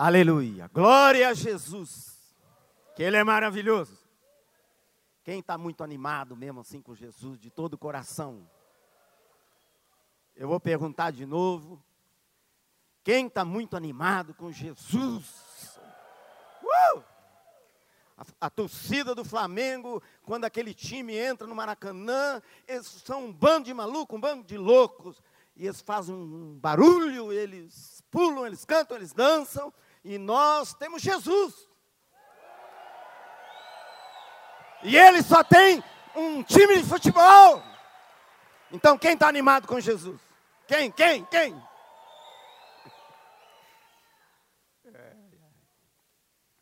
[0.00, 0.70] Aleluia.
[0.72, 2.16] Glória a Jesus.
[2.94, 3.98] Que Ele é maravilhoso.
[5.24, 8.48] Quem está muito animado mesmo assim com Jesus, de todo o coração?
[10.36, 11.82] Eu vou perguntar de novo.
[13.02, 15.80] Quem está muito animado com Jesus?
[16.62, 17.02] Uh!
[18.16, 23.64] A, a, torcida do Flamengo, quando aquele time entra no Maracanã, eles são um bando
[23.64, 25.20] de malucos, um bando de loucos.
[25.56, 29.74] E eles fazem um barulho, eles pulam, eles cantam, eles dançam.
[30.08, 31.68] E nós temos Jesus.
[34.82, 35.84] E ele só tem
[36.16, 37.62] um time de futebol.
[38.72, 40.18] Então quem está animado com Jesus?
[40.66, 40.90] Quem?
[40.90, 41.26] Quem?
[41.26, 41.62] Quem?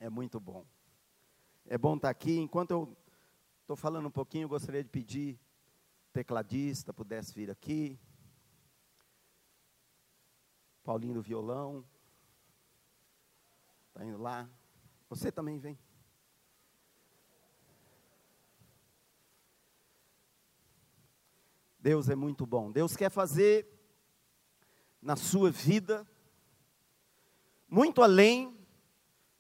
[0.01, 0.67] É muito bom.
[1.69, 2.41] É bom estar tá aqui.
[2.41, 2.97] Enquanto eu
[3.61, 5.39] estou falando um pouquinho, eu gostaria de pedir
[6.13, 7.97] tecladista pudesse vir aqui.
[10.83, 11.85] Paulinho do violão.
[13.97, 14.47] Está indo lá.
[15.09, 15.79] Você também vem.
[21.81, 22.71] Deus é muito bom.
[22.71, 23.67] Deus quer fazer
[25.01, 26.07] na sua vida
[27.67, 28.55] muito além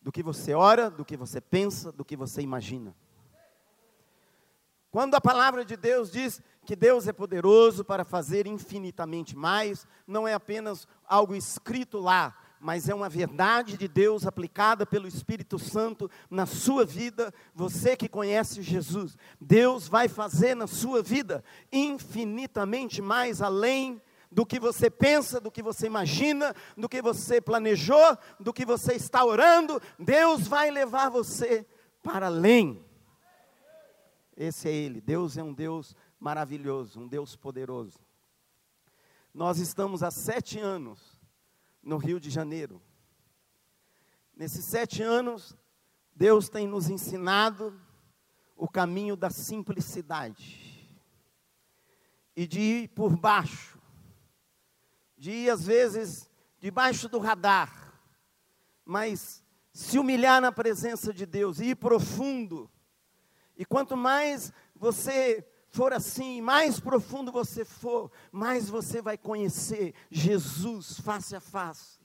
[0.00, 2.96] do que você ora, do que você pensa, do que você imagina.
[4.90, 10.26] Quando a palavra de Deus diz que Deus é poderoso para fazer infinitamente mais, não
[10.26, 16.10] é apenas algo escrito lá, mas é uma verdade de Deus aplicada pelo Espírito Santo
[16.30, 19.16] na sua vida, você que conhece Jesus.
[19.40, 25.62] Deus vai fazer na sua vida infinitamente mais além do que você pensa, do que
[25.62, 29.80] você imagina, do que você planejou, do que você está orando.
[29.98, 31.66] Deus vai levar você
[32.02, 32.84] para além.
[34.36, 35.00] Esse é Ele.
[35.00, 37.98] Deus é um Deus maravilhoso, um Deus poderoso.
[39.32, 41.15] Nós estamos há sete anos
[41.86, 42.82] no Rio de Janeiro.
[44.36, 45.56] Nesses sete anos,
[46.16, 47.80] Deus tem nos ensinado
[48.56, 50.98] o caminho da simplicidade
[52.34, 53.78] e de ir por baixo,
[55.16, 57.94] de ir às vezes debaixo do radar,
[58.84, 62.68] mas se humilhar na presença de Deus, ir profundo.
[63.56, 70.98] E quanto mais você for assim, mais profundo você for, mais você vai conhecer Jesus
[71.00, 72.00] face a face.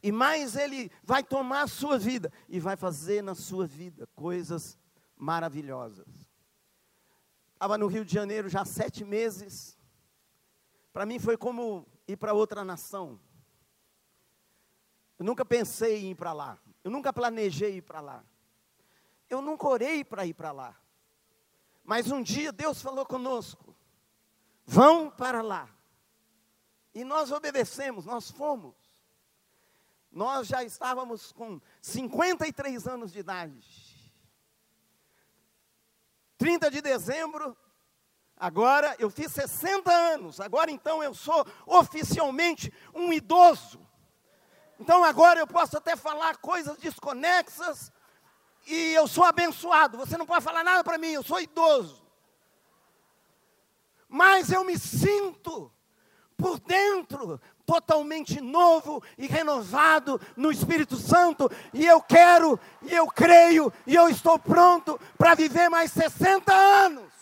[0.00, 4.78] E mais Ele vai tomar a sua vida e vai fazer na sua vida coisas
[5.16, 6.06] maravilhosas.
[7.54, 9.76] Estava no Rio de Janeiro já há sete meses.
[10.92, 13.18] Para mim foi como ir para outra nação.
[15.18, 16.56] Eu nunca pensei em ir para lá.
[16.84, 18.24] Eu nunca planejei ir para lá.
[19.28, 20.76] Eu nunca orei para ir para lá.
[21.88, 23.74] Mas um dia Deus falou conosco:
[24.66, 25.66] vão para lá.
[26.94, 28.74] E nós obedecemos, nós fomos.
[30.12, 34.12] Nós já estávamos com 53 anos de idade.
[36.36, 37.56] 30 de dezembro,
[38.36, 43.80] agora eu fiz 60 anos, agora então eu sou oficialmente um idoso.
[44.78, 47.90] Então agora eu posso até falar coisas desconexas,
[48.68, 49.96] e eu sou abençoado.
[49.98, 52.06] Você não pode falar nada para mim, eu sou idoso.
[54.08, 55.72] Mas eu me sinto
[56.36, 63.70] por dentro totalmente novo e renovado no Espírito Santo, e eu quero, e eu creio,
[63.86, 67.12] e eu estou pronto para viver mais 60 anos.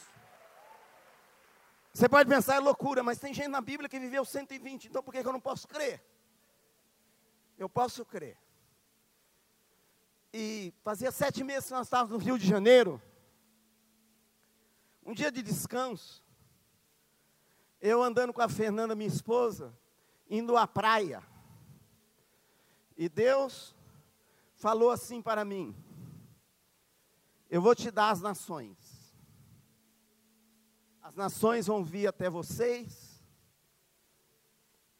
[1.92, 5.12] Você pode pensar, é loucura, mas tem gente na Bíblia que viveu 120, então por
[5.12, 6.00] que eu não posso crer?
[7.58, 8.36] Eu posso crer.
[10.38, 13.00] E fazia sete meses que nós estávamos no Rio de Janeiro.
[15.02, 16.22] Um dia de descanso.
[17.80, 19.74] Eu andando com a Fernanda, minha esposa,
[20.28, 21.22] indo à praia.
[22.98, 23.74] E Deus
[24.56, 25.74] falou assim para mim:
[27.48, 28.76] Eu vou te dar as nações.
[31.00, 33.24] As nações vão vir até vocês,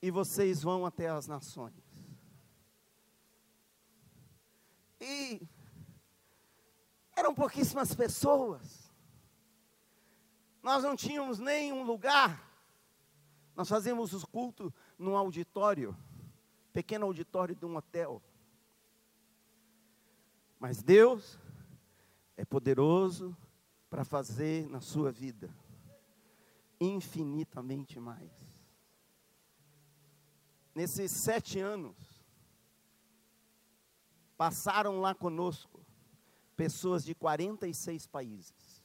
[0.01, 1.86] e vocês vão até as nações.
[5.01, 5.41] E
[7.15, 8.93] eram pouquíssimas pessoas.
[10.63, 12.45] Nós não tínhamos nem um lugar.
[13.55, 15.97] Nós fazíamos os cultos num auditório,
[16.73, 18.23] pequeno auditório de um hotel.
[20.59, 21.39] Mas Deus
[22.37, 23.37] é poderoso
[23.89, 25.51] para fazer na sua vida
[26.81, 28.31] infinitamente mais.
[30.75, 31.97] Nesses sete anos,
[34.37, 35.85] passaram lá conosco
[36.57, 38.85] pessoas de 46 países.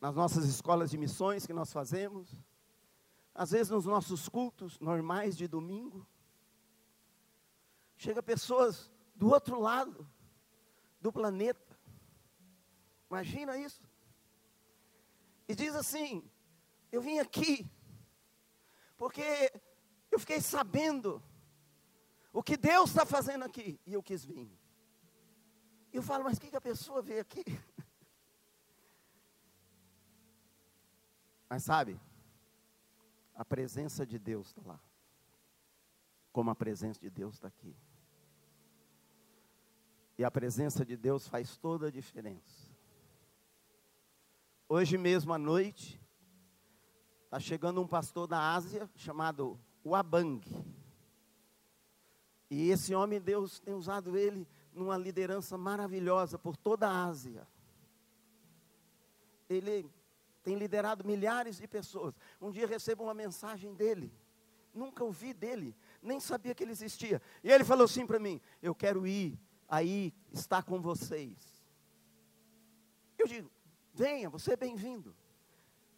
[0.00, 2.36] Nas nossas escolas de missões que nós fazemos,
[3.34, 6.06] às vezes nos nossos cultos normais de domingo,
[7.96, 10.08] Chega pessoas do outro lado
[11.00, 11.78] do planeta.
[13.10, 13.82] Imagina isso.
[15.48, 16.22] E diz assim:
[16.92, 17.66] Eu vim aqui
[18.96, 19.22] porque
[20.10, 21.22] eu fiquei sabendo
[22.36, 24.46] o que Deus está fazendo aqui e eu quis vir.
[25.90, 27.42] Eu falo, mas o que, que a pessoa vê aqui?
[31.48, 31.98] Mas sabe,
[33.34, 34.78] a presença de Deus está lá.
[36.30, 37.74] Como a presença de Deus está aqui.
[40.18, 42.70] E a presença de Deus faz toda a diferença.
[44.68, 45.98] Hoje mesmo à noite,
[47.24, 50.42] está chegando um pastor da Ásia chamado Wabang.
[52.50, 57.46] E esse homem, Deus tem usado ele numa liderança maravilhosa por toda a Ásia.
[59.48, 59.88] Ele
[60.42, 62.14] tem liderado milhares de pessoas.
[62.40, 64.12] Um dia recebo uma mensagem dele.
[64.72, 67.20] Nunca ouvi dele, nem sabia que ele existia.
[67.42, 69.38] E ele falou assim para mim: Eu quero ir
[69.68, 71.64] aí estar com vocês.
[73.18, 73.50] Eu digo:
[73.94, 75.16] Venha, você é bem-vindo.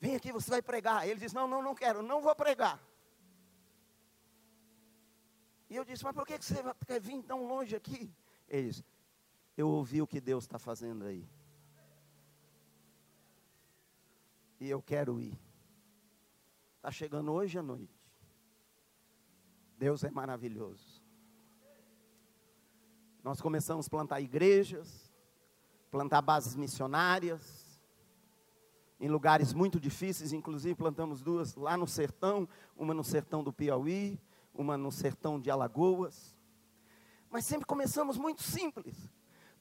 [0.00, 1.06] Vem aqui, você vai pregar.
[1.06, 2.80] Ele diz: Não, não, não quero, não vou pregar.
[5.68, 8.10] E eu disse: Mas por que você quer vir tão longe aqui?
[8.48, 8.84] Ele disse:
[9.56, 11.28] Eu ouvi o que Deus está fazendo aí.
[14.60, 15.38] E eu quero ir.
[16.76, 17.98] Está chegando hoje à noite.
[19.76, 21.02] Deus é maravilhoso.
[23.22, 25.12] Nós começamos a plantar igrejas,
[25.90, 27.68] plantar bases missionárias,
[29.00, 34.18] em lugares muito difíceis, inclusive plantamos duas lá no sertão, uma no sertão do Piauí,
[34.58, 36.36] uma no sertão de Alagoas.
[37.30, 38.96] Mas sempre começamos muito simples.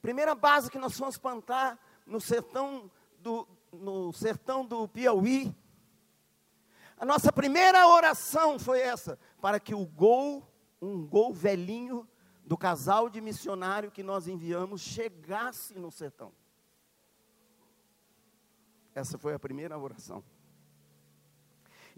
[0.02, 2.90] Primeira base que nós fomos plantar no sertão
[3.20, 5.54] do, no sertão do Piauí.
[6.96, 10.50] A nossa primeira oração foi essa, para que o gol,
[10.82, 12.06] um gol velhinho
[12.44, 16.32] do casal de missionário que nós enviamos chegasse no sertão.
[18.94, 20.24] Essa foi a primeira oração.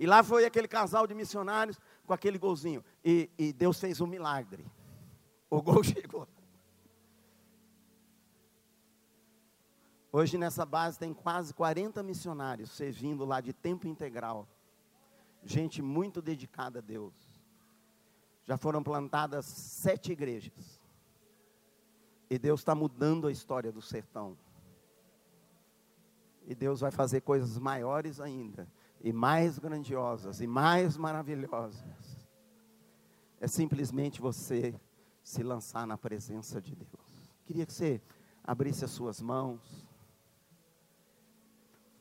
[0.00, 1.78] E lá foi aquele casal de missionários
[2.10, 2.84] com aquele golzinho.
[3.04, 4.66] E, e Deus fez um milagre.
[5.48, 6.26] O gol chegou.
[10.10, 14.48] Hoje nessa base tem quase 40 missionários servindo lá de tempo integral.
[15.44, 17.14] Gente muito dedicada a Deus.
[18.44, 20.80] Já foram plantadas sete igrejas.
[22.28, 24.36] E Deus está mudando a história do sertão.
[26.44, 28.66] E Deus vai fazer coisas maiores ainda,
[29.00, 32.28] e mais grandiosas, e mais maravilhosas.
[33.40, 34.78] É simplesmente você
[35.22, 37.32] se lançar na presença de Deus.
[37.46, 38.00] Queria que você
[38.44, 39.88] abrisse as suas mãos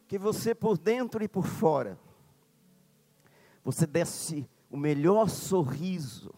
[0.09, 1.95] que você por dentro e por fora,
[3.63, 6.33] você desse o melhor sorriso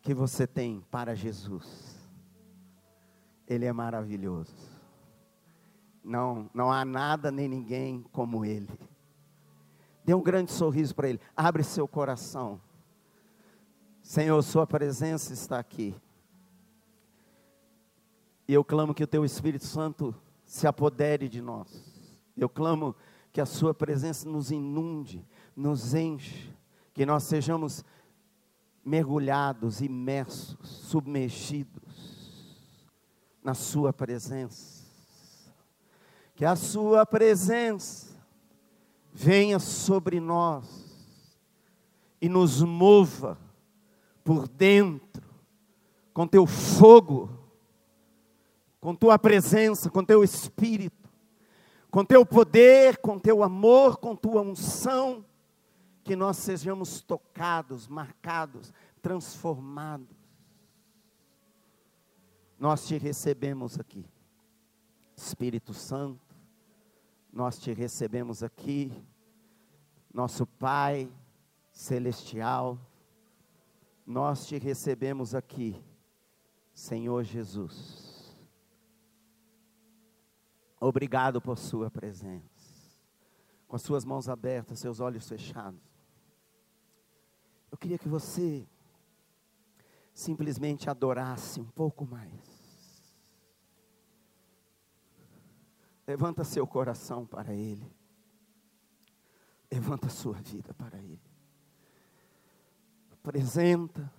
[0.00, 2.00] que você tem para Jesus.
[3.46, 4.54] Ele é maravilhoso.
[6.02, 8.70] Não, não há nada nem ninguém como Ele.
[10.10, 11.20] Dê um grande sorriso para Ele.
[11.36, 12.60] Abre seu coração.
[14.02, 15.94] Senhor, Sua presença está aqui.
[18.48, 20.12] E eu clamo que o Teu Espírito Santo
[20.44, 21.70] se apodere de nós.
[22.36, 22.96] Eu clamo
[23.32, 25.24] que a Sua presença nos inunde,
[25.54, 26.52] nos enche,
[26.92, 27.84] que nós sejamos
[28.84, 32.50] mergulhados, imersos, submergidos
[33.44, 34.84] na Sua presença.
[36.34, 38.09] Que a Sua presença
[39.22, 40.64] venha sobre nós
[42.20, 43.38] e nos mova
[44.22, 45.26] por dentro,
[46.12, 47.30] com Teu fogo,
[48.80, 51.00] com Tua presença, com Teu Espírito
[51.90, 55.24] com teu poder, com teu amor, com tua unção,
[56.04, 58.72] que nós sejamos tocados, marcados,
[59.02, 60.16] transformados.
[62.58, 64.04] Nós te recebemos aqui,
[65.16, 66.20] Espírito Santo,
[67.32, 68.92] nós te recebemos aqui,
[70.12, 71.10] nosso Pai
[71.70, 72.78] Celestial,
[74.06, 75.80] nós te recebemos aqui,
[76.74, 78.36] Senhor Jesus.
[80.80, 82.48] Obrigado por Sua presença.
[83.68, 85.80] Com as suas mãos abertas, seus olhos fechados.
[87.70, 88.66] Eu queria que você
[90.12, 92.60] simplesmente adorasse um pouco mais.
[96.04, 97.99] Levanta seu coração para Ele.
[99.70, 101.20] Levanta sua vida para Ele.
[103.12, 104.12] Apresenta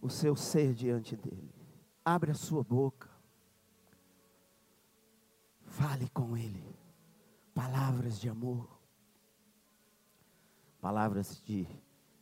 [0.00, 1.52] o seu ser diante dEle.
[2.04, 3.08] Abre a sua boca.
[5.64, 6.76] Fale com Ele.
[7.52, 8.80] Palavras de amor.
[10.80, 11.66] Palavras de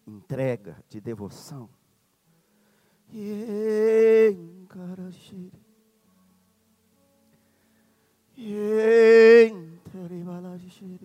[0.07, 1.69] entrega, de devoção.
[3.11, 3.17] Oh,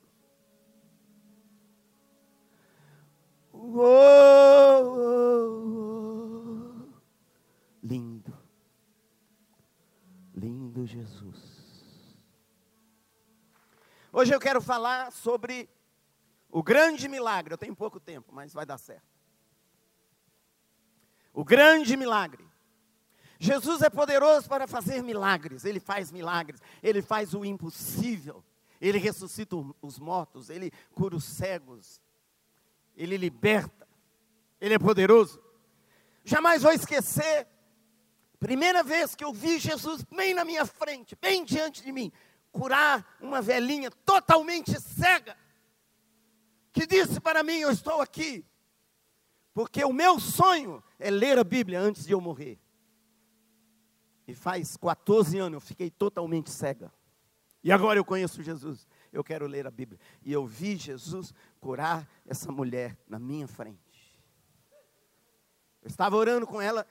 [3.52, 3.59] oh, oh.
[7.83, 8.33] Lindo,
[10.35, 11.59] lindo Jesus.
[14.12, 15.69] Hoje eu quero falar sobre
[16.50, 17.52] o grande milagre.
[17.52, 19.07] Eu tenho pouco tempo, mas vai dar certo.
[21.33, 22.45] O grande milagre.
[23.38, 25.64] Jesus é poderoso para fazer milagres.
[25.64, 26.61] Ele faz milagres.
[26.83, 28.43] Ele faz o impossível.
[28.81, 30.50] Ele ressuscita os mortos.
[30.50, 32.00] Ele cura os cegos.
[32.97, 33.87] Ele liberta.
[34.61, 35.40] Ele é poderoso.
[36.25, 37.47] Jamais vou esquecer.
[38.40, 42.12] Primeira vez que eu vi Jesus bem na minha frente, bem diante de mim,
[42.52, 45.37] curar uma velhinha totalmente cega
[46.73, 48.45] que disse para mim: Eu estou aqui,
[49.53, 52.59] porque o meu sonho é ler a Bíblia antes de eu morrer.
[54.27, 56.93] E faz 14 anos eu fiquei totalmente cega.
[57.63, 58.87] E agora eu conheço Jesus.
[59.13, 59.99] Eu quero ler a Bíblia.
[60.23, 63.79] E eu vi Jesus curar essa mulher na minha frente.
[65.83, 66.87] Eu estava orando com ela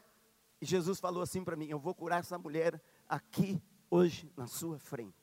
[0.60, 4.80] e Jesus falou assim para mim: Eu vou curar essa mulher aqui, hoje, na sua
[4.80, 5.14] frente.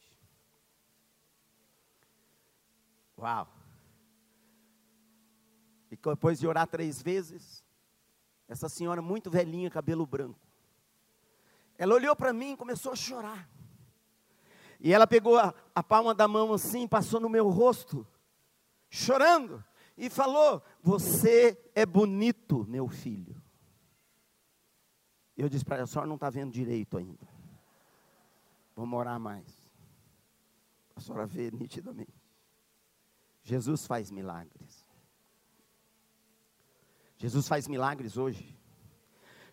[3.18, 3.63] Uau!
[5.94, 7.64] E depois de orar três vezes,
[8.48, 10.40] essa senhora muito velhinha, cabelo branco,
[11.78, 13.48] ela olhou para mim e começou a chorar.
[14.80, 18.06] E ela pegou a, a, palma da mão assim, passou no meu rosto,
[18.90, 19.64] chorando,
[19.96, 23.40] e falou: Você é bonito, meu filho.
[25.36, 27.26] Eu disse para ela: A senhora não está vendo direito ainda.
[28.74, 29.46] Vamos orar mais.
[30.96, 32.12] A senhora vê nitidamente.
[33.42, 34.83] Jesus faz milagres.
[37.24, 38.54] Jesus faz milagres hoje.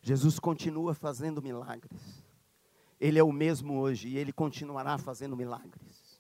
[0.02, 2.02] Jesus continua fazendo milagres.
[3.00, 6.20] Ele é o mesmo hoje e ele continuará fazendo milagres.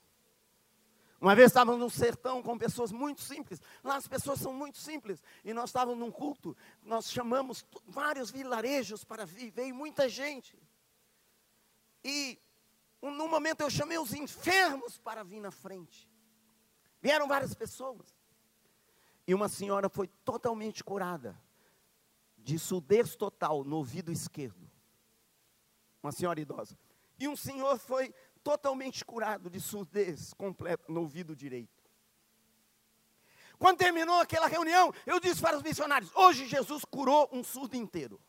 [1.19, 3.61] Uma vez estávamos num sertão com pessoas muito simples.
[3.83, 5.21] Lá as pessoas são muito simples.
[5.43, 6.55] E nós estávamos num culto.
[6.81, 9.51] Nós chamamos vários vilarejos para vir.
[9.51, 10.57] Veio muita gente.
[12.01, 12.39] E
[13.01, 16.09] num momento eu chamei os enfermos para vir na frente.
[17.01, 18.20] Vieram várias pessoas.
[19.27, 21.39] E uma senhora foi totalmente curada
[22.37, 24.69] de surdez total no ouvido esquerdo.
[26.01, 26.77] Uma senhora idosa.
[27.19, 28.13] E um senhor foi
[28.43, 31.81] totalmente curado de surdez completa no ouvido direito.
[33.59, 38.19] Quando terminou aquela reunião, eu disse para os missionários: hoje Jesus curou um surdo inteiro.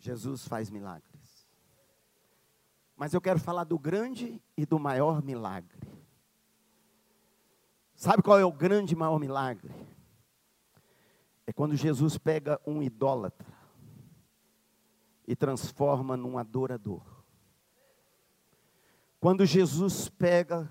[0.00, 1.46] Jesus faz milagres.
[2.96, 5.81] Mas eu quero falar do grande e do maior milagre.
[8.02, 9.72] Sabe qual é o grande maior milagre?
[11.46, 13.46] É quando Jesus pega um idólatra
[15.24, 17.00] e transforma num adorador.
[19.20, 20.68] Quando Jesus pega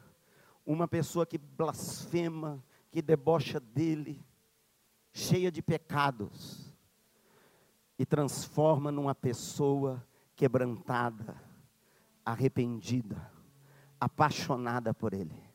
[0.65, 2.61] uma pessoa que blasfema,
[2.91, 4.21] que debocha dele,
[5.13, 6.75] cheia de pecados,
[7.97, 11.41] e transforma numa pessoa quebrantada,
[12.25, 13.31] arrependida,
[14.01, 15.50] apaixonada por ele.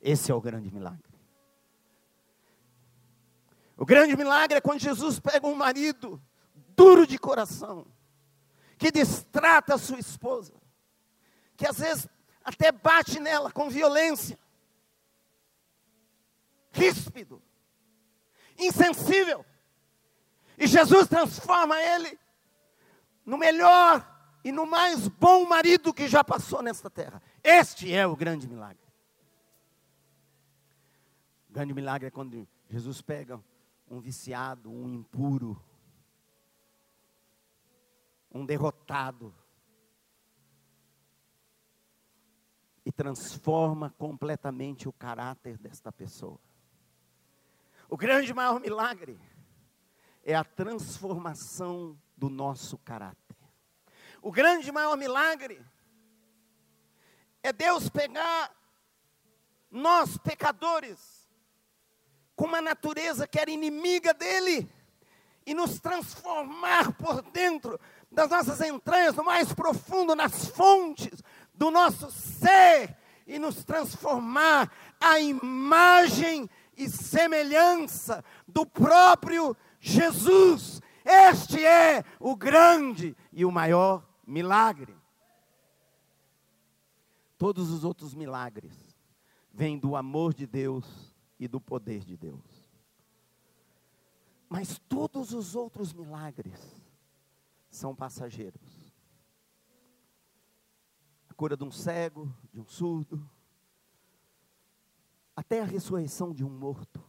[0.00, 1.08] Esse é o grande milagre.
[3.76, 6.20] O grande milagre é quando Jesus pega um marido
[6.76, 7.86] duro de coração,
[8.76, 10.52] que distrata a sua esposa,
[11.56, 12.08] que às vezes
[12.44, 14.38] até bate nela com violência,
[16.72, 17.42] ríspido,
[18.56, 19.44] insensível,
[20.56, 22.18] e Jesus transforma ele
[23.24, 24.04] no melhor
[24.42, 27.22] e no mais bom marido que já passou nesta terra.
[27.44, 28.87] Este é o grande milagre.
[31.58, 33.42] Grande milagre é quando Jesus pega
[33.90, 35.60] um viciado, um impuro,
[38.30, 39.34] um derrotado,
[42.86, 46.38] e transforma completamente o caráter desta pessoa.
[47.90, 49.20] O grande maior milagre
[50.22, 53.36] é a transformação do nosso caráter.
[54.22, 55.60] O grande maior milagre
[57.42, 58.56] é Deus pegar
[59.72, 61.17] nós, pecadores,
[62.38, 64.70] com uma natureza que era inimiga dele
[65.44, 67.80] e nos transformar por dentro
[68.12, 71.20] das nossas entranhas, no mais profundo, nas fontes
[71.52, 80.80] do nosso ser e nos transformar à imagem e semelhança do próprio Jesus.
[81.04, 84.96] Este é o grande e o maior milagre.
[87.36, 88.76] Todos os outros milagres
[89.52, 91.07] vêm do amor de Deus
[91.38, 92.68] e do poder de Deus.
[94.48, 96.74] Mas todos os outros milagres
[97.68, 98.92] são passageiros.
[101.28, 103.28] A cura de um cego, de um surdo,
[105.36, 107.04] até a ressurreição de um morto.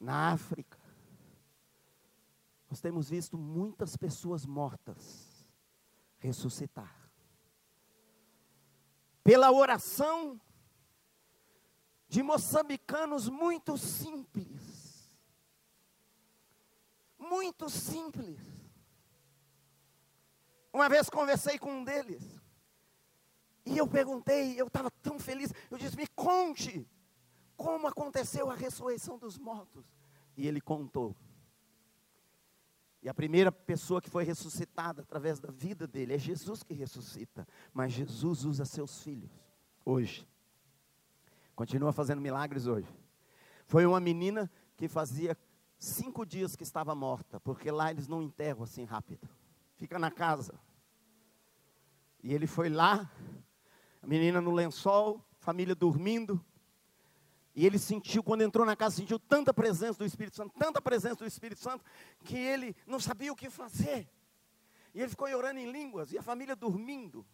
[0.00, 0.78] Na África,
[2.70, 5.44] nós temos visto muitas pessoas mortas
[6.18, 7.10] ressuscitar.
[9.24, 10.40] Pela oração
[12.08, 15.16] de moçambicanos muito simples.
[17.18, 18.38] Muito simples.
[20.72, 22.22] Uma vez conversei com um deles.
[23.66, 25.52] E eu perguntei, eu estava tão feliz.
[25.70, 26.88] Eu disse: Me conte
[27.56, 29.84] como aconteceu a ressurreição dos mortos.
[30.36, 31.14] E ele contou.
[33.02, 37.46] E a primeira pessoa que foi ressuscitada através da vida dele é Jesus que ressuscita.
[37.72, 39.30] Mas Jesus usa seus filhos
[39.84, 40.26] hoje.
[41.58, 42.86] Continua fazendo milagres hoje.
[43.66, 45.36] Foi uma menina que fazia
[45.76, 49.28] cinco dias que estava morta, porque lá eles não enterram assim rápido.
[49.74, 50.54] Fica na casa.
[52.22, 53.10] E ele foi lá,
[54.00, 56.40] a menina no lençol, família dormindo.
[57.56, 61.16] E ele sentiu, quando entrou na casa, sentiu tanta presença do Espírito Santo, tanta presença
[61.16, 61.84] do Espírito Santo,
[62.20, 64.08] que ele não sabia o que fazer.
[64.94, 67.26] E ele ficou orando em línguas, e a família dormindo.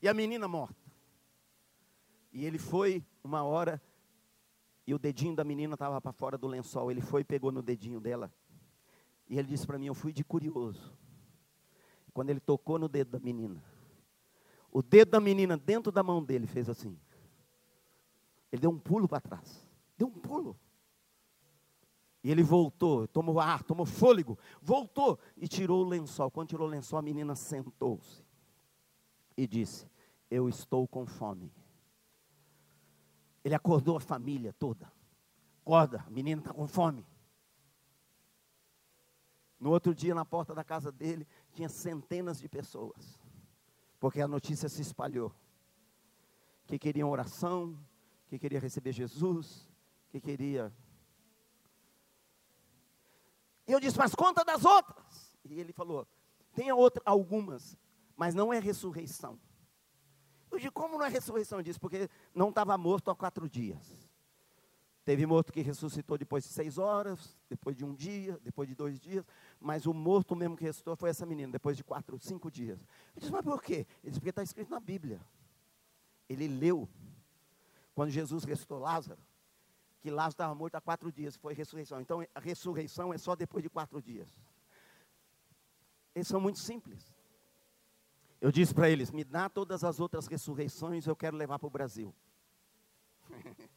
[0.00, 0.83] E a menina morta.
[2.34, 3.80] E ele foi uma hora,
[4.84, 6.90] e o dedinho da menina estava para fora do lençol.
[6.90, 8.30] Ele foi e pegou no dedinho dela.
[9.28, 10.92] E ele disse para mim: Eu fui de curioso.
[12.12, 13.62] Quando ele tocou no dedo da menina,
[14.70, 16.98] o dedo da menina dentro da mão dele fez assim.
[18.50, 19.64] Ele deu um pulo para trás.
[19.96, 20.58] Deu um pulo.
[22.22, 26.30] E ele voltou, tomou ar, tomou fôlego, voltou e tirou o lençol.
[26.32, 28.24] Quando tirou o lençol, a menina sentou-se
[29.36, 29.86] e disse:
[30.28, 31.52] Eu estou com fome.
[33.44, 34.90] Ele acordou a família toda.
[35.62, 37.06] Acorda, a menina está com fome.
[39.60, 43.22] No outro dia, na porta da casa dele, tinha centenas de pessoas
[44.04, 45.34] porque a notícia se espalhou.
[46.66, 47.74] Que queriam oração,
[48.28, 49.66] que queria receber Jesus,
[50.10, 50.70] que queria.
[53.66, 55.34] E eu disse, mas conta das outras.
[55.42, 56.06] E ele falou,
[56.54, 57.78] tem outra, algumas,
[58.14, 59.40] mas não é ressurreição.
[60.56, 61.58] Disse, como não é ressurreição?
[61.58, 64.08] Ele disse, porque não estava morto há quatro dias.
[65.04, 68.98] Teve morto que ressuscitou depois de seis horas, depois de um dia, depois de dois
[68.98, 69.24] dias,
[69.60, 72.80] mas o morto mesmo que ressuscitou foi essa menina, depois de quatro, cinco dias.
[73.14, 73.86] Eu disse, mas por quê?
[74.02, 75.20] Ele disse, porque está escrito na Bíblia.
[76.26, 76.88] Ele leu,
[77.94, 79.20] quando Jesus ressuscitou Lázaro,
[80.00, 82.00] que Lázaro estava morto há quatro dias, foi ressurreição.
[82.00, 84.34] Então a ressurreição é só depois de quatro dias.
[86.14, 87.13] Eles são muito simples.
[88.40, 91.70] Eu disse para eles: me dá todas as outras ressurreições, eu quero levar para o
[91.70, 92.14] Brasil.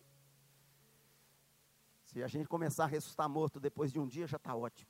[2.04, 4.90] Se a gente começar a ressuscitar morto depois de um dia, já está ótimo.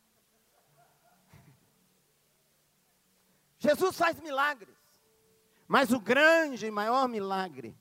[3.59, 4.77] Jesus faz milagres,
[5.67, 7.75] mas o grande e maior milagre,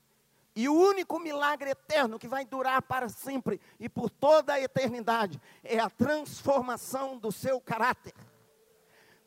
[0.55, 5.39] e o único milagre eterno que vai durar para sempre e por toda a eternidade,
[5.63, 8.13] é a transformação do seu caráter.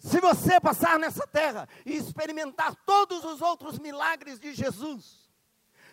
[0.00, 5.30] Se você passar nessa terra e experimentar todos os outros milagres de Jesus,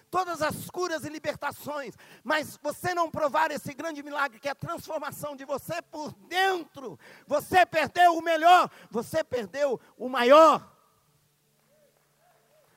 [0.10, 1.93] todas as curas e libertações,
[2.24, 6.98] mas você não provar esse grande milagre que é a transformação de você por dentro,
[7.28, 10.74] você perdeu o melhor, você perdeu o maior.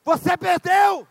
[0.03, 1.07] Você perdeu.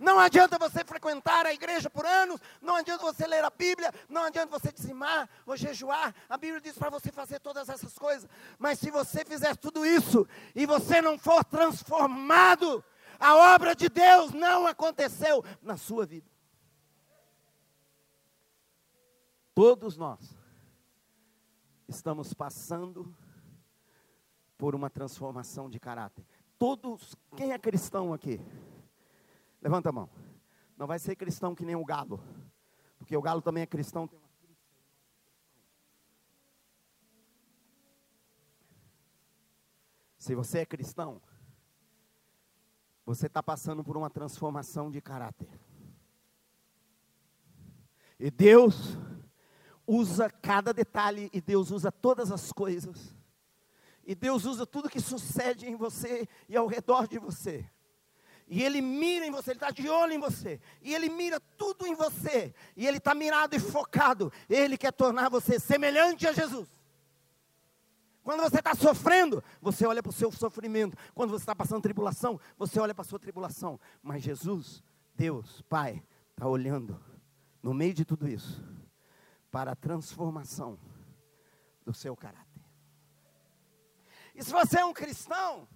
[0.00, 4.24] Não adianta você frequentar a igreja por anos, não adianta você ler a Bíblia, não
[4.24, 6.14] adianta você dizimar ou jejuar.
[6.26, 8.26] A Bíblia diz para você fazer todas essas coisas.
[8.58, 12.82] Mas se você fizer tudo isso e você não for transformado,
[13.18, 16.30] a obra de Deus não aconteceu na sua vida.
[19.54, 20.34] Todos nós
[21.86, 23.14] estamos passando
[24.56, 26.24] por uma transformação de caráter.
[26.58, 28.40] Todos, quem é cristão aqui?
[29.60, 30.08] Levanta a mão.
[30.76, 32.22] Não vai ser cristão que nem o galo,
[32.98, 34.08] porque o galo também é cristão.
[40.16, 41.20] Se você é cristão,
[43.04, 45.48] você está passando por uma transformação de caráter.
[48.18, 48.96] E Deus
[49.86, 53.14] usa cada detalhe, e Deus usa todas as coisas.
[54.04, 57.68] E Deus usa tudo que sucede em você e ao redor de você.
[58.52, 60.60] E ele mira em você, ele está de olho em você.
[60.82, 62.52] E ele mira tudo em você.
[62.76, 64.32] E ele está mirado e focado.
[64.48, 66.68] Ele quer tornar você semelhante a Jesus.
[68.24, 70.96] Quando você está sofrendo, você olha para o seu sofrimento.
[71.14, 73.78] Quando você está passando tribulação, você olha para a sua tribulação.
[74.02, 74.82] Mas Jesus,
[75.14, 77.00] Deus, Pai, está olhando
[77.62, 78.60] no meio de tudo isso
[79.48, 80.76] para a transformação
[81.84, 82.64] do seu caráter.
[84.34, 85.68] E se você é um cristão,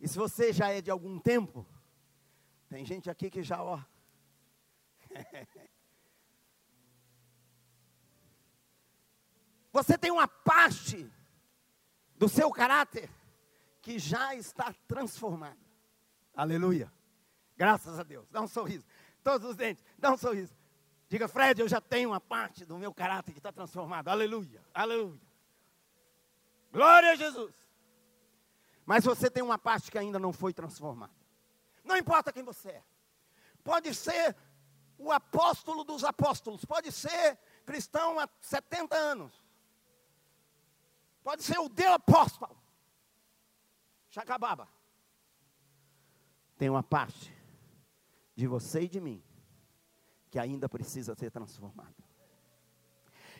[0.00, 1.66] e se você já é de algum tempo,
[2.72, 3.78] tem gente aqui que já, ó.
[9.70, 11.06] Você tem uma parte
[12.16, 13.10] do seu caráter
[13.82, 15.60] que já está transformada.
[16.34, 16.90] Aleluia.
[17.58, 18.26] Graças a Deus.
[18.30, 18.86] Dá um sorriso.
[19.22, 20.56] Todos os dentes, dá um sorriso.
[21.10, 24.08] Diga, Fred, eu já tenho uma parte do meu caráter que está transformado.
[24.08, 24.64] Aleluia.
[24.72, 25.20] Aleluia.
[26.72, 27.54] Glória a Jesus.
[28.86, 31.21] Mas você tem uma parte que ainda não foi transformada.
[31.84, 32.84] Não importa quem você é.
[33.62, 34.36] Pode ser
[34.98, 39.32] o apóstolo dos apóstolos, pode ser cristão há 70 anos.
[41.22, 42.60] Pode ser o Deus apóstolo.
[44.10, 44.68] Chacababa.
[46.58, 47.34] Tem uma parte
[48.34, 49.22] de você e de mim
[50.30, 51.94] que ainda precisa ser transformada.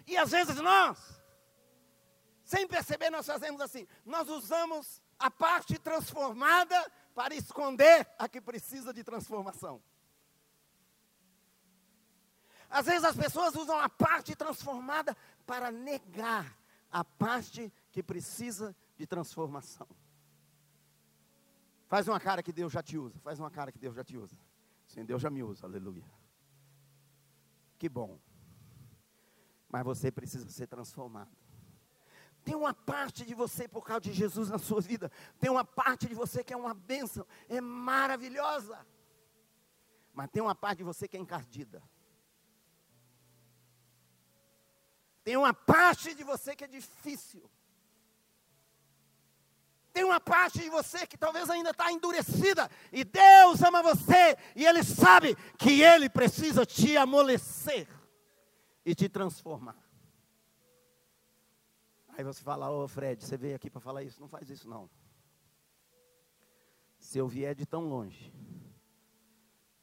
[0.06, 1.22] E às vezes nós,
[2.44, 8.92] sem perceber, nós fazemos assim: nós usamos a parte transformada para esconder a que precisa
[8.92, 9.82] de transformação.
[12.68, 16.58] Às vezes as pessoas usam a parte transformada para negar
[16.90, 19.86] a parte que precisa de transformação.
[21.86, 23.20] Faz uma cara que Deus já te usa.
[23.20, 24.34] Faz uma cara que Deus já te usa.
[24.86, 25.66] Sim, Deus já me usa.
[25.66, 26.04] Aleluia.
[27.78, 28.18] Que bom.
[29.68, 31.30] Mas você precisa ser transformado.
[32.44, 35.10] Tem uma parte de você por causa de Jesus na sua vida.
[35.38, 38.84] Tem uma parte de você que é uma bênção, é maravilhosa.
[40.12, 41.82] Mas tem uma parte de você que é encardida.
[45.22, 47.48] Tem uma parte de você que é difícil.
[49.92, 52.68] Tem uma parte de você que talvez ainda está endurecida.
[52.90, 54.36] E Deus ama você.
[54.56, 57.86] E Ele sabe que Ele precisa te amolecer
[58.84, 59.76] e te transformar.
[62.12, 64.20] Aí você fala, ô oh, Fred, você veio aqui para falar isso?
[64.20, 64.88] Não faz isso não.
[66.98, 68.32] Se eu vier de tão longe,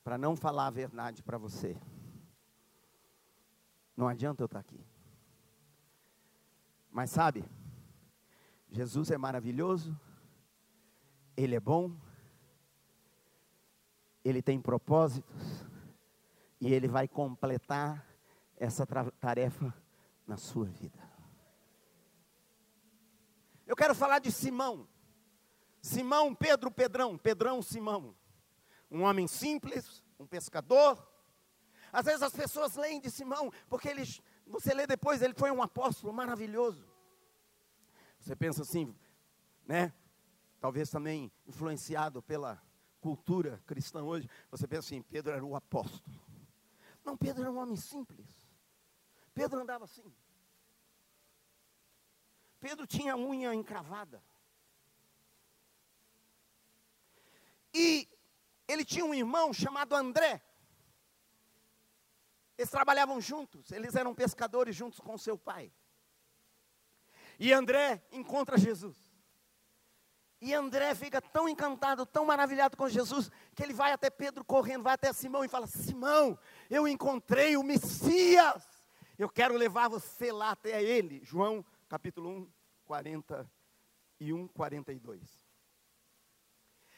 [0.04, 1.76] para não falar a verdade para você,
[3.98, 4.80] não adianta eu estar tá aqui.
[6.92, 7.44] Mas sabe,
[8.70, 10.00] Jesus é maravilhoso,
[11.36, 11.92] Ele é bom,
[14.24, 15.66] Ele tem propósitos,
[16.62, 18.06] e Ele vai completar
[18.56, 18.86] essa
[19.20, 19.74] tarefa
[20.28, 21.09] na sua vida.
[23.70, 24.88] Eu quero falar de Simão.
[25.80, 28.16] Simão, Pedro, Pedrão, Pedrão, Simão.
[28.90, 31.08] Um homem simples, um pescador.
[31.94, 34.02] Às vezes as pessoas leem de Simão, porque ele,
[34.48, 36.84] você lê depois, ele foi um apóstolo maravilhoso.
[38.20, 38.92] Você pensa assim,
[39.68, 39.94] né?
[40.60, 42.60] Talvez também influenciado pela
[43.00, 44.28] cultura cristã hoje.
[44.50, 46.20] Você pensa assim, Pedro era o apóstolo.
[47.06, 48.50] Não, Pedro era um homem simples.
[49.32, 50.12] Pedro andava assim.
[52.60, 54.22] Pedro tinha unha encravada.
[57.74, 58.08] E
[58.68, 60.42] ele tinha um irmão chamado André.
[62.58, 65.72] Eles trabalhavam juntos, eles eram pescadores juntos com seu pai.
[67.40, 68.98] E André encontra Jesus.
[70.42, 74.84] E André fica tão encantado, tão maravilhado com Jesus, que ele vai até Pedro correndo,
[74.84, 76.38] vai até Simão e fala: Simão,
[76.70, 78.64] eu encontrei o Messias.
[79.18, 81.22] Eu quero levar você lá até ele.
[81.24, 82.48] João capítulo 1,
[82.86, 85.50] 41, 42.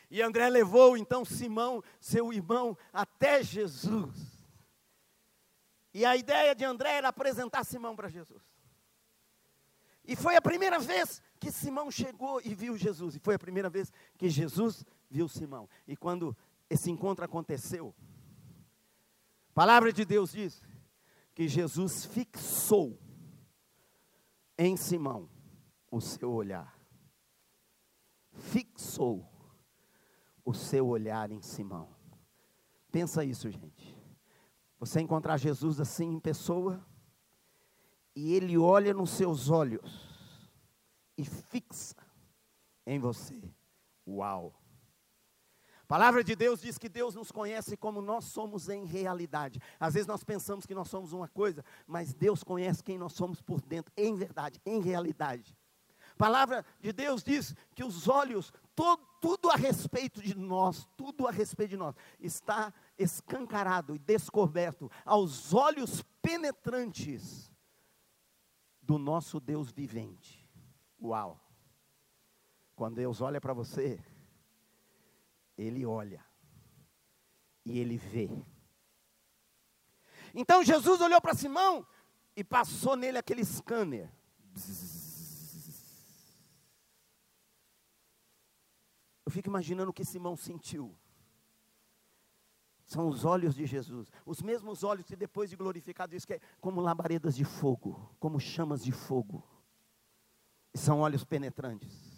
[0.10, 4.46] E André levou então Simão, seu irmão, até Jesus.
[5.94, 8.44] E a ideia de André era apresentar Simão para Jesus.
[10.04, 13.16] E foi a primeira vez que Simão chegou e viu Jesus.
[13.16, 15.70] E foi a primeira vez que Jesus viu Simão.
[15.88, 16.36] E quando
[16.70, 17.96] esse encontro aconteceu,
[19.52, 20.62] a palavra de Deus diz
[21.34, 23.00] que Jesus fixou
[24.68, 25.30] em Simão
[25.90, 26.80] o seu olhar.
[28.34, 29.28] Fixou
[30.46, 31.90] o seu olhar em Simão.
[32.92, 33.98] Pensa isso, gente.
[34.80, 36.86] Você encontrar Jesus assim em pessoa,
[38.16, 40.20] e ele olha nos seus olhos
[41.18, 41.96] e fixa
[42.86, 43.42] em você.
[44.08, 44.61] Uau!
[45.92, 49.60] Palavra de Deus diz que Deus nos conhece como nós somos em realidade.
[49.78, 53.42] Às vezes nós pensamos que nós somos uma coisa, mas Deus conhece quem nós somos
[53.42, 55.54] por dentro, em verdade, em realidade
[56.22, 61.32] palavra de Deus diz que os olhos, todo, tudo a respeito de nós, tudo a
[61.32, 67.52] respeito de nós, está escancarado e descoberto aos olhos penetrantes
[68.84, 70.48] do nosso Deus vivente.
[71.02, 71.40] Uau!
[72.76, 74.00] Quando Deus olha para você,
[75.58, 76.26] Ele olha
[77.66, 78.30] e Ele vê.
[80.34, 81.86] Então Jesus olhou para Simão
[82.36, 84.12] e passou nele aquele scanner.
[89.26, 90.98] Eu fico imaginando o que Simão sentiu.
[92.86, 96.42] São os olhos de Jesus, os mesmos olhos que depois de glorificado diz que é
[96.60, 99.42] como labaredas de fogo, como chamas de fogo.
[100.74, 102.11] E são olhos penetrantes.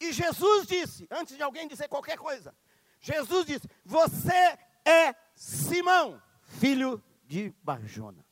[0.00, 2.56] E Jesus disse, antes de alguém dizer qualquer coisa,
[3.00, 8.24] Jesus disse: Você é Simão, filho de Barjonas.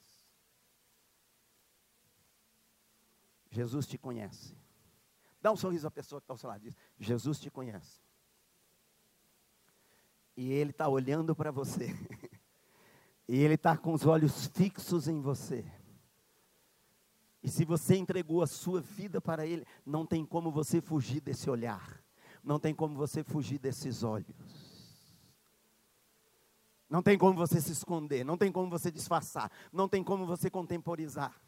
[3.50, 4.56] Jesus te conhece.
[5.40, 6.60] Dá um sorriso à pessoa que está ao seu lado.
[6.60, 8.00] Diz, Jesus te conhece.
[10.36, 11.88] E Ele está olhando para você.
[13.28, 15.64] e Ele está com os olhos fixos em você.
[17.48, 21.48] E se você entregou a sua vida para Ele, não tem como você fugir desse
[21.48, 21.98] olhar.
[22.44, 24.36] Não tem como você fugir desses olhos.
[26.90, 30.50] Não tem como você se esconder, não tem como você disfarçar, não tem como você
[30.50, 31.40] contemporizar.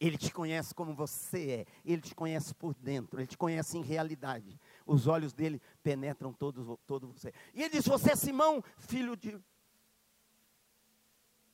[0.00, 3.82] Ele te conhece como você é, ele te conhece por dentro, ele te conhece em
[3.82, 4.60] realidade.
[4.84, 7.32] Os olhos dele penetram todo, todo você.
[7.54, 9.40] E ele diz: Você é Simão, filho de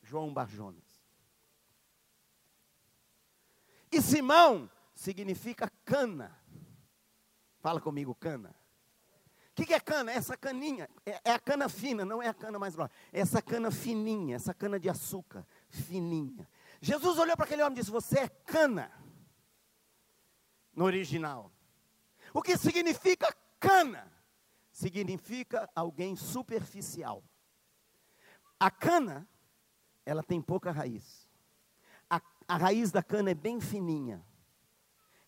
[0.02, 0.93] João Barjonas.
[3.94, 6.36] E Simão significa cana.
[7.60, 8.52] Fala comigo, cana.
[9.50, 10.10] O que, que, é cana?
[10.10, 10.90] É essa caninha.
[11.06, 12.90] É, é, a cana fina, não é a cana mais grossa.
[13.12, 16.50] É essa cana fininha, essa cana de açúcar, fininha.
[16.80, 18.90] Jesus olhou para aquele homem e disse: Você é cana.
[20.74, 21.52] No original.
[22.32, 24.12] O que significa cana?
[24.72, 27.22] Significa alguém superficial.
[28.58, 29.28] A cana,
[30.04, 31.23] ela tem pouca raiz.
[32.46, 34.24] A, raiz da cana é bem fininha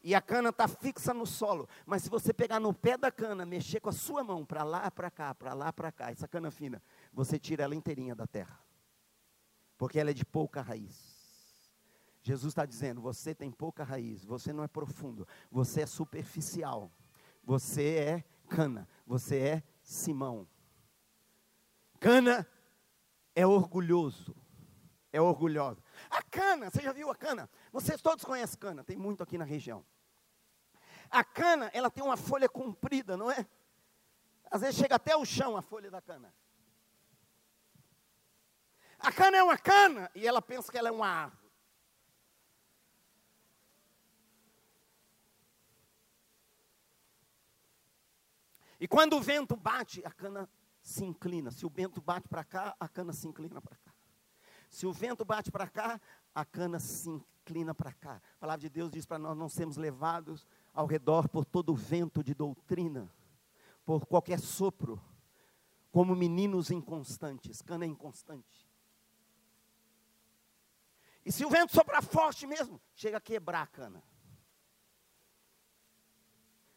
[0.07, 1.69] e a cana está fixa no solo.
[1.85, 4.89] Mas se você pegar no pé da cana, mexer com a sua mão para lá,
[4.89, 6.81] para cá, para lá, para cá, essa cana fina,
[7.13, 8.57] você tira ela inteirinha da terra.
[9.77, 11.17] Porque ela é de pouca raiz.
[12.23, 16.91] Jesus está dizendo: você tem pouca raiz, você não é profundo, você é superficial,
[17.43, 20.47] você é cana, você é Simão.
[21.99, 22.47] Cana
[23.35, 24.37] é orgulhoso,
[25.13, 25.83] é orgulhosa.
[26.11, 27.49] A cana, você já viu a cana?
[27.73, 29.85] Vocês todos conhecem cana, tem muito aqui na região.
[31.11, 33.47] A cana, ela tem uma folha comprida, não é?
[34.51, 36.33] Às vezes chega até o chão a folha da cana.
[38.99, 41.47] A cana é uma cana e ela pensa que ela é uma árvore.
[48.79, 50.49] E quando o vento bate, a cana
[50.83, 51.51] se inclina.
[51.51, 53.86] Se o vento bate para cá, a cana se inclina para cá.
[54.69, 56.01] Se o vento bate para cá,
[56.35, 58.21] a cana se inclina para cá.
[58.37, 61.77] A palavra de Deus diz para nós não sermos levados ao redor por todo o
[61.77, 63.11] vento de doutrina,
[63.85, 65.01] por qualquer sopro,
[65.91, 68.69] como meninos inconstantes, cana é inconstante.
[71.25, 74.03] E se o vento soprar forte mesmo, chega a quebrar a cana.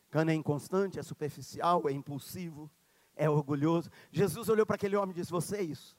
[0.09, 2.71] Cana é inconstante, é superficial, é impulsivo,
[3.15, 3.91] é orgulhoso.
[4.09, 5.98] Jesus olhou para aquele homem e disse: Você é isso.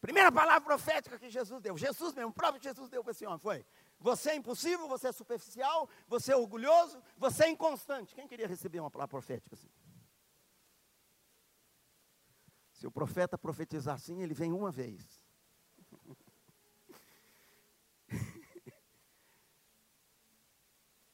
[0.00, 1.76] Primeira palavra profética que Jesus deu.
[1.76, 3.66] Jesus mesmo, o próprio Jesus deu para esse homem, foi.
[3.98, 8.14] Você é impossível, você é superficial, você é orgulhoso, você é inconstante.
[8.14, 9.68] Quem queria receber uma palavra profética assim?
[12.72, 15.20] Se o profeta profetizar assim, ele vem uma vez.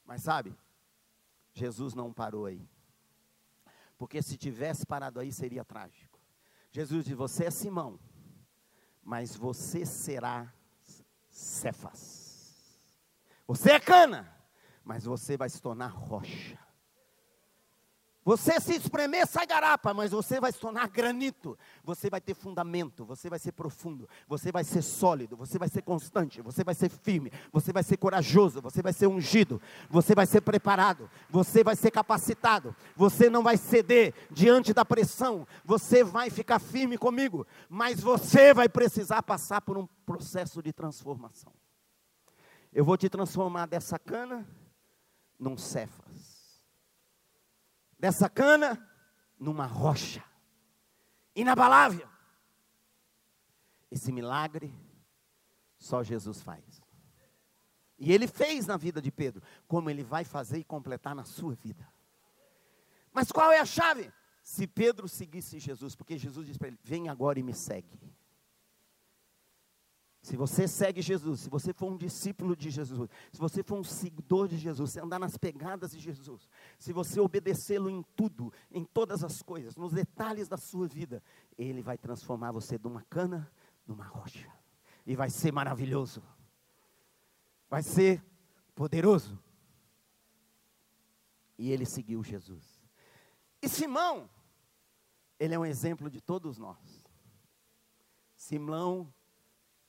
[0.05, 0.57] Mas sabe,
[1.53, 2.65] Jesus não parou aí.
[3.97, 6.17] Porque se tivesse parado aí, seria trágico.
[6.71, 7.99] Jesus disse: Você é Simão
[9.07, 10.53] mas você será
[11.29, 12.77] Cefas.
[13.47, 14.29] Você é cana,
[14.83, 16.59] mas você vai se tornar rocha.
[18.27, 21.57] Você se espremer, sai garapa, mas você vai se tornar granito.
[21.81, 25.81] Você vai ter fundamento, você vai ser profundo, você vai ser sólido, você vai ser
[25.81, 30.25] constante, você vai ser firme, você vai ser corajoso, você vai ser ungido, você vai
[30.25, 36.29] ser preparado, você vai ser capacitado, você não vai ceder diante da pressão, você vai
[36.29, 41.53] ficar firme comigo, mas você vai precisar passar por um processo de transformação.
[42.73, 44.45] Eu vou te transformar dessa cana
[45.39, 46.36] num cefas
[47.99, 48.77] dessa cana
[49.39, 50.23] numa rocha
[51.35, 52.07] inabalável.
[53.89, 54.73] Esse milagre
[55.77, 56.81] só Jesus faz.
[57.97, 61.55] E ele fez na vida de Pedro, como ele vai fazer e completar na sua
[61.55, 61.87] vida.
[63.11, 64.11] Mas qual é a chave?
[64.43, 67.99] Se Pedro seguisse Jesus, porque Jesus disse para ele: Vem agora e me segue.
[70.27, 73.83] Se você segue Jesus, se você for um discípulo de Jesus, se você for um
[73.83, 78.83] seguidor de Jesus, se andar nas pegadas de Jesus, se você obedecê-lo em tudo, em
[78.83, 81.23] todas as coisas, nos detalhes da sua vida,
[81.57, 83.49] ele vai transformar você de uma cana
[83.87, 84.51] numa rocha.
[85.05, 86.21] E vai ser maravilhoso.
[87.69, 88.21] Vai ser
[88.75, 89.41] poderoso.
[91.57, 92.81] E ele seguiu Jesus.
[93.61, 94.29] E Simão,
[95.39, 97.01] ele é um exemplo de todos nós.
[98.35, 99.09] Simão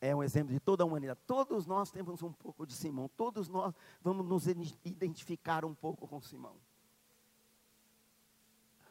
[0.01, 1.21] é um exemplo de toda a humanidade.
[1.27, 3.09] Todos nós temos um pouco de Simão.
[3.09, 4.47] Todos nós vamos nos
[4.85, 6.57] identificar um pouco com Simão.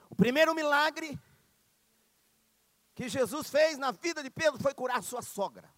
[0.09, 1.19] O primeiro milagre
[2.93, 5.71] que Jesus fez na vida de Pedro foi curar sua sogra.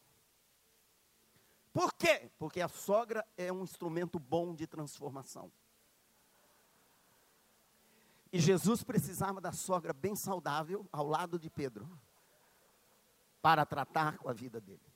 [1.74, 2.32] Por quê?
[2.40, 5.52] Porque a sogra é um instrumento bom de transformação.
[8.32, 11.90] E Jesus precisava da sogra bem saudável ao lado de Pedro
[13.42, 14.89] para tratar com a vida dele.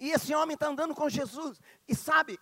[0.00, 1.60] E esse homem está andando com Jesus.
[1.86, 2.40] E sabe,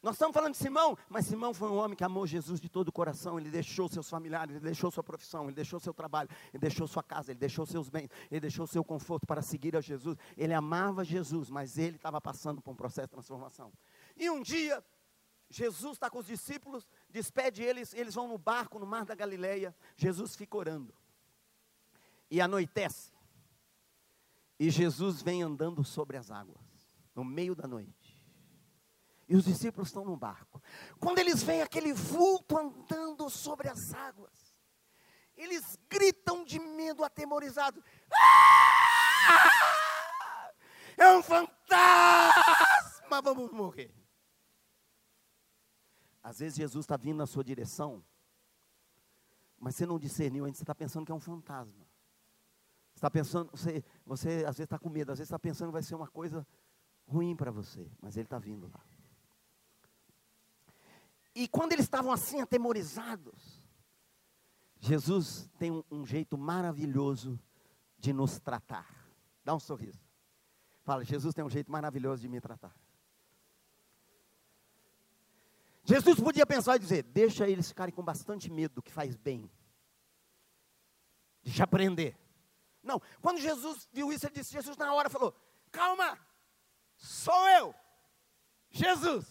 [0.00, 2.88] nós estamos falando de Simão, mas Simão foi um homem que amou Jesus de todo
[2.88, 3.40] o coração.
[3.40, 7.02] Ele deixou seus familiares, ele deixou sua profissão, ele deixou seu trabalho, ele deixou sua
[7.02, 10.16] casa, ele deixou seus bens, ele deixou seu conforto para seguir a Jesus.
[10.36, 13.72] Ele amava Jesus, mas ele estava passando por um processo de transformação.
[14.16, 14.84] E um dia,
[15.48, 19.74] Jesus está com os discípulos, despede eles, eles vão no barco no mar da Galileia.
[19.96, 20.94] Jesus fica orando.
[22.30, 23.10] E anoitece.
[24.60, 26.67] E Jesus vem andando sobre as águas
[27.18, 28.16] no meio da noite.
[29.28, 30.62] E os discípulos estão no barco.
[31.00, 34.54] Quando eles veem aquele vulto andando sobre as águas,
[35.36, 37.82] eles gritam de medo atemorizados.
[38.14, 40.52] Ah!
[40.96, 43.92] É um fantasma, vamos morrer.
[46.22, 48.04] Às vezes Jesus está vindo na sua direção,
[49.58, 51.84] mas você não discerniu ainda, você está pensando que é um fantasma.
[52.94, 55.74] Você está pensando, você, você às vezes está com medo, às vezes está pensando que
[55.74, 56.46] vai ser uma coisa
[57.08, 58.84] ruim para você, mas ele está vindo lá.
[61.34, 63.64] E quando eles estavam assim atemorizados,
[64.78, 67.40] Jesus tem um, um, jeito maravilhoso
[67.98, 68.86] de nos tratar.
[69.44, 70.00] Dá um sorriso.
[70.82, 72.74] Fala, Jesus tem um jeito maravilhoso de me tratar.
[75.84, 79.50] Jesus podia pensar e dizer: deixa eles ficarem com bastante medo, que faz bem.
[81.42, 82.18] Deixa aprender.
[82.82, 85.34] Não, quando Jesus viu isso, ele disse: Jesus na hora falou:
[85.70, 86.18] calma,
[86.98, 87.74] Sou eu,
[88.70, 89.24] Jesus.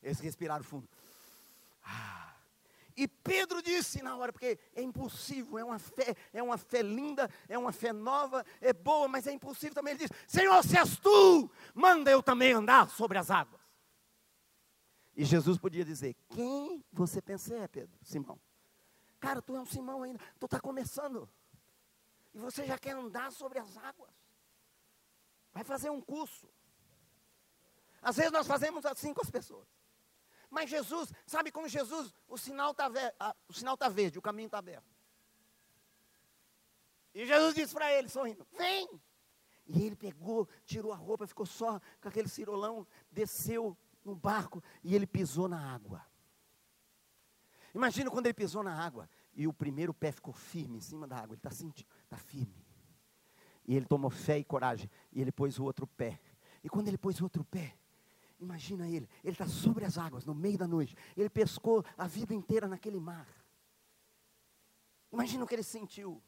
[0.00, 0.88] Eles respiraram fundo.
[1.82, 2.32] Ah.
[2.96, 7.28] E Pedro disse na hora, porque é impossível, é uma fé, é uma fé linda,
[7.48, 9.94] é uma fé nova, é boa, mas é impossível também.
[9.94, 13.60] Ele disse: Senhor, se és tu, manda eu também andar sobre as águas.
[15.14, 17.98] E Jesus podia dizer: Quem você pensa é, Pedro?
[18.02, 18.40] Simão.
[19.18, 21.28] Cara, tu é um Simão ainda, tu está começando.
[22.32, 24.14] E você já quer andar sobre as águas.
[25.52, 26.48] Vai fazer um curso.
[28.06, 29.66] Às vezes nós fazemos assim com as pessoas.
[30.48, 34.86] Mas Jesus, sabe como Jesus, o sinal está tá verde, o caminho está aberto.
[37.12, 38.88] E Jesus disse para ele, sorrindo: Vem!
[39.66, 44.94] E ele pegou, tirou a roupa, ficou só com aquele cirolão, desceu no barco e
[44.94, 46.06] ele pisou na água.
[47.74, 51.16] Imagina quando ele pisou na água e o primeiro pé ficou firme em cima da
[51.16, 52.64] água, ele está sentindo, está firme.
[53.66, 56.20] E ele tomou fé e coragem e ele pôs o outro pé.
[56.62, 57.76] E quando ele pôs o outro pé,
[58.38, 60.94] Imagina ele, ele está sobre as águas, no meio da noite.
[61.16, 63.26] Ele pescou a vida inteira naquele mar.
[65.10, 66.22] Imagina o que ele sentiu.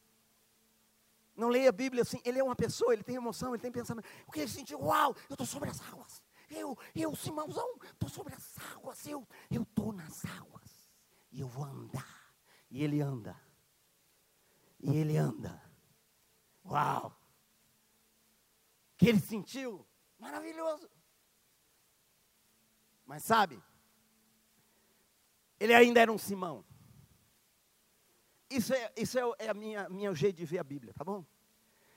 [1.37, 4.07] Não leia a Bíblia assim, ele é uma pessoa, ele tem emoção, ele tem pensamento.
[4.27, 4.81] O que ele sentiu?
[4.81, 6.23] Uau, eu estou sobre as águas.
[6.51, 9.07] Eu, eu, Simãozão, estou sobre as águas.
[9.07, 10.91] Eu estou nas águas.
[11.31, 12.33] E eu vou andar.
[12.71, 13.39] E ele anda.
[14.81, 15.63] E ele anda.
[16.65, 17.09] Uau!
[18.95, 19.87] O que ele sentiu?
[20.19, 20.91] Maravilhoso.
[23.09, 23.59] Mas sabe,
[25.59, 26.63] ele ainda era um Simão.
[28.51, 31.25] Isso é, isso é, é a minha, minha jeito de ver a Bíblia, tá bom?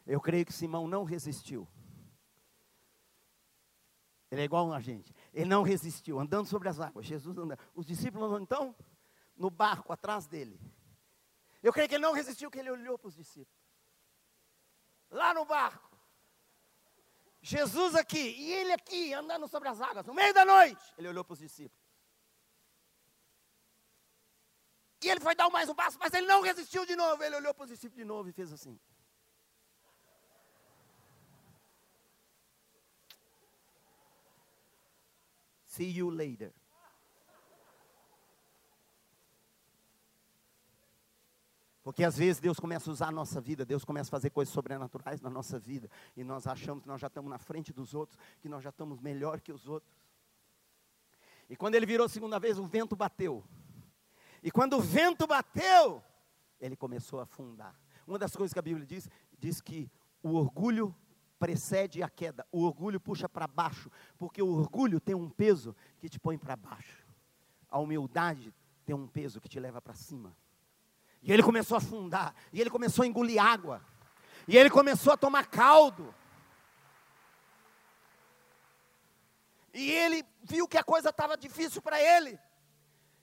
[0.07, 1.67] Eu creio que Simão não resistiu.
[4.31, 5.13] Ele é igual a gente.
[5.33, 7.05] Ele não resistiu, andando sobre as águas.
[7.05, 7.59] Jesus andando.
[7.75, 8.73] Os discípulos então
[9.35, 10.57] no barco atrás dele.
[11.61, 13.61] Eu creio que ele não resistiu, que ele olhou para os discípulos.
[15.09, 15.90] Lá no barco.
[17.41, 20.81] Jesus aqui e ele aqui andando sobre as águas, no meio da noite.
[20.97, 21.81] Ele olhou para os discípulos.
[25.03, 27.23] E ele foi dar mais um passo, mas ele não resistiu de novo.
[27.23, 28.79] Ele olhou para os discípulos de novo e fez assim.
[35.65, 36.53] See you later.
[41.83, 44.53] Porque às vezes Deus começa a usar a nossa vida, Deus começa a fazer coisas
[44.53, 48.19] sobrenaturais na nossa vida, e nós achamos que nós já estamos na frente dos outros,
[48.39, 49.91] que nós já estamos melhor que os outros.
[51.49, 53.43] E quando ele virou a segunda vez, o vento bateu.
[54.43, 56.03] E quando o vento bateu,
[56.59, 57.75] ele começou a afundar.
[58.07, 59.91] Uma das coisas que a Bíblia diz, diz que
[60.23, 60.95] o orgulho
[61.39, 66.07] precede a queda, o orgulho puxa para baixo, porque o orgulho tem um peso que
[66.07, 67.07] te põe para baixo.
[67.67, 68.53] A humildade
[68.85, 70.37] tem um peso que te leva para cima.
[71.21, 73.81] E ele começou a afundar, e ele começou a engolir água,
[74.47, 76.13] e ele começou a tomar caldo.
[79.73, 82.39] E ele viu que a coisa estava difícil para ele.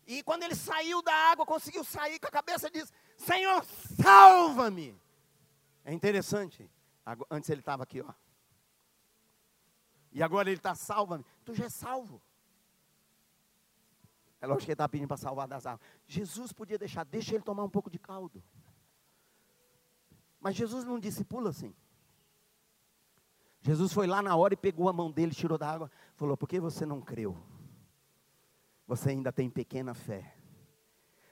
[0.06, 3.62] E quando ele saiu da água, conseguiu sair com a cabeça, diz: Senhor,
[4.00, 4.98] salva-me.
[5.84, 6.70] É interessante.
[7.30, 8.12] Antes ele estava aqui, ó.
[10.12, 11.24] E agora ele está salva-me.
[11.44, 12.22] Tu já é salvo.
[14.40, 15.80] É lógico que ele está pedindo para salvar das águas.
[16.06, 18.42] Jesus podia deixar, deixa ele tomar um pouco de caldo.
[20.40, 21.74] Mas Jesus não discipula assim.
[23.60, 26.48] Jesus foi lá na hora e pegou a mão dele, tirou da água, falou: Por
[26.48, 27.36] que você não creu?
[28.86, 30.34] Você ainda tem pequena fé.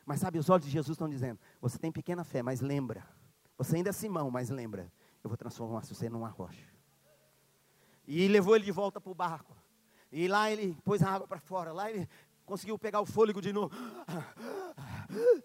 [0.04, 3.06] Mas sabe, os olhos de Jesus estão dizendo: Você tem pequena fé, mas lembra.
[3.56, 4.92] Você ainda é Simão, mas lembra.
[5.22, 6.68] Eu vou transformar você numa rocha.
[8.06, 9.56] E levou ele de volta para o barco.
[10.12, 11.72] E lá ele pôs a água para fora.
[11.72, 12.08] Lá ele
[12.46, 13.74] conseguiu pegar o fôlego de novo.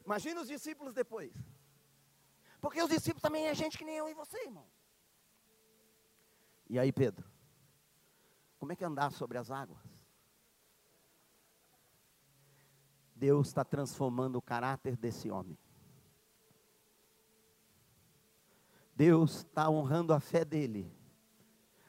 [0.06, 1.34] Imagina os discípulos depois.
[2.62, 4.68] Porque os discípulos também é gente que nem eu e você, irmão.
[6.70, 7.30] E aí, Pedro?
[8.60, 9.82] Como é que é andar sobre as águas?
[13.16, 15.58] Deus está transformando o caráter desse homem.
[18.96, 21.01] Deus está honrando a fé dele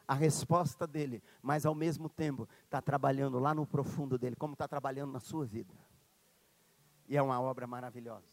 [0.06, 4.66] a resposta dele, mas ao mesmo tempo está trabalhando lá no profundo dele, como está
[4.66, 5.74] trabalhando na sua vida.
[7.08, 8.26] E é uma obra maravilhosa.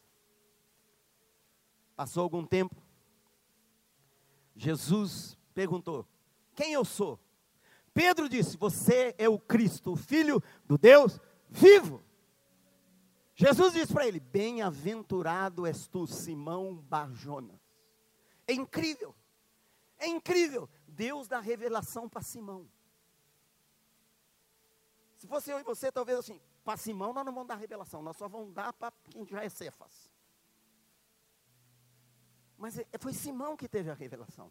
[1.96, 2.74] Passou algum tempo,
[4.56, 6.06] Jesus perguntou:
[6.54, 7.18] Quem eu sou?
[7.92, 12.02] Pedro disse: Você é o Cristo, o Filho do Deus vivo.
[13.34, 17.60] Jesus disse para ele: Bem-aventurado és tu, Simão Barjonas.
[18.46, 19.14] É incrível,
[19.98, 20.68] é incrível.
[20.90, 22.68] Deus dá revelação para Simão.
[25.16, 28.16] Se fosse eu e você, talvez assim, para Simão nós não vamos dar revelação, nós
[28.16, 30.10] só vamos dar para quem já é Cefas.
[32.56, 34.50] Mas é, foi Simão que teve a revelação.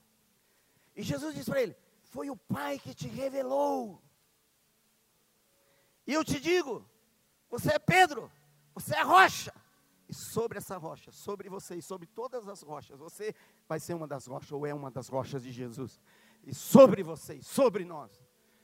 [0.96, 4.02] E Jesus disse para ele: Foi o Pai que te revelou.
[6.06, 6.84] E eu te digo:
[7.50, 8.32] Você é Pedro,
[8.74, 9.54] você é rocha.
[10.08, 13.36] E sobre essa rocha, sobre você e sobre todas as rochas, você
[13.68, 16.00] vai ser uma das rochas, ou é uma das rochas de Jesus
[16.44, 18.12] e sobre vocês, sobre nós,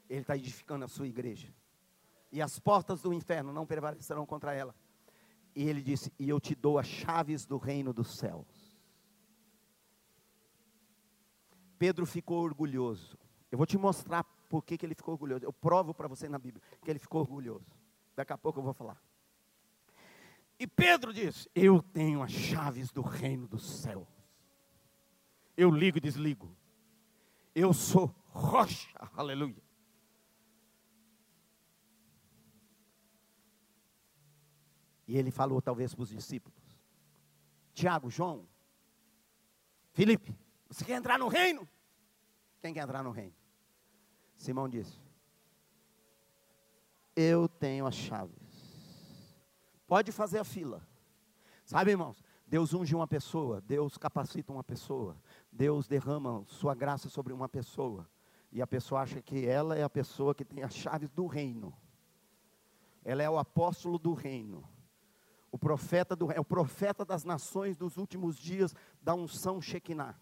[0.09, 1.53] Ele está edificando a sua igreja.
[2.32, 4.76] E as portas do inferno não prevalecerão contra ela.
[5.55, 8.76] E ele disse: E eu te dou as chaves do reino dos céus.
[11.78, 13.17] Pedro ficou orgulhoso.
[13.51, 15.45] Eu vou te mostrar por que, que ele ficou orgulhoso.
[15.45, 17.65] Eu provo para você na Bíblia que ele ficou orgulhoso.
[18.15, 19.01] Daqui a pouco eu vou falar.
[20.59, 24.07] E Pedro disse: Eu tenho as chaves do reino dos céus.
[25.55, 26.53] Eu ligo e desligo.
[27.55, 29.63] Eu sou rocha, aleluia.
[35.07, 36.59] E ele falou talvez para os discípulos:
[37.73, 38.45] Tiago, João,
[39.93, 40.37] Felipe,
[40.67, 41.65] você quer entrar no reino?
[42.59, 43.33] Quem quer entrar no reino?
[44.35, 44.99] Simão disse:
[47.15, 48.35] Eu tenho as chaves.
[49.87, 50.85] Pode fazer a fila.
[51.63, 52.21] Sabe, irmãos?
[52.45, 55.17] Deus unge uma pessoa, Deus capacita uma pessoa,
[55.55, 58.09] Deus derrama sua graça sobre uma pessoa,
[58.51, 61.73] e a pessoa acha que ela é a pessoa que tem as chaves do reino.
[63.05, 64.67] Ela é o apóstolo do reino.
[65.49, 70.19] O profeta do é o profeta das nações dos últimos dias da unção Shekinah.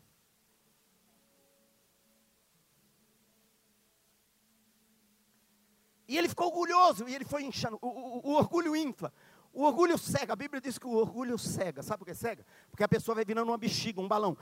[6.07, 7.79] E ele ficou orgulhoso, e ele foi inchando.
[7.81, 9.11] O, o, o orgulho infla.
[9.51, 11.81] O orgulho cega, a Bíblia diz que o orgulho cega.
[11.81, 12.45] Sabe por que cega?
[12.69, 14.38] Porque a pessoa vai virando uma bexiga, um balão.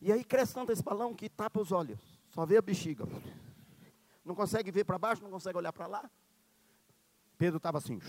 [0.00, 1.98] E aí cresce tanto esse balão que tapa os olhos.
[2.30, 3.04] Só vê a bexiga.
[4.24, 6.10] Não consegue ver para baixo, não consegue olhar para lá.
[7.36, 8.00] Pedro estava assim.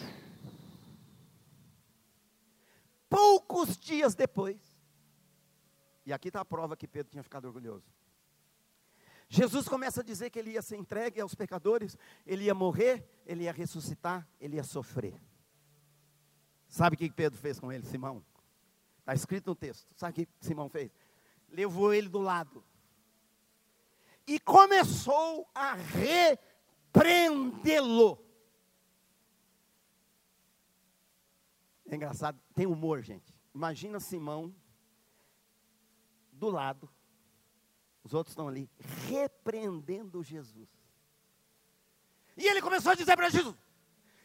[3.09, 4.59] Poucos dias depois,
[6.05, 7.85] e aqui está a prova que Pedro tinha ficado orgulhoso.
[9.27, 13.43] Jesus começa a dizer que ele ia ser entregue aos pecadores, ele ia morrer, ele
[13.43, 15.19] ia ressuscitar, ele ia sofrer.
[16.67, 18.23] Sabe o que Pedro fez com ele, Simão?
[18.99, 19.87] Está escrito no texto.
[19.95, 20.91] Sabe o que Simão fez?
[21.51, 22.63] Levou ele do lado.
[24.29, 25.73] e começou a
[26.93, 28.23] repreendê-lo.
[31.89, 33.33] É engraçado, tem humor, gente.
[33.55, 34.53] Imagina Simão
[36.31, 36.87] do lado,
[38.03, 38.69] os outros estão ali,
[39.07, 40.69] repreendendo Jesus.
[42.37, 43.57] E ele começou a dizer para Jesus: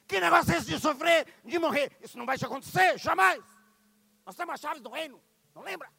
[0.07, 1.97] Que negócio é esse de sofrer, de morrer?
[2.03, 3.43] Isso não vai te acontecer, jamais.
[4.27, 5.19] Nós temos as chaves do reino,
[5.55, 5.91] não lembra?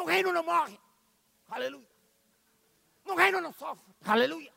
[0.00, 0.80] No reino não morre,
[1.46, 1.86] aleluia.
[3.04, 4.50] No reino não sofre, aleluia.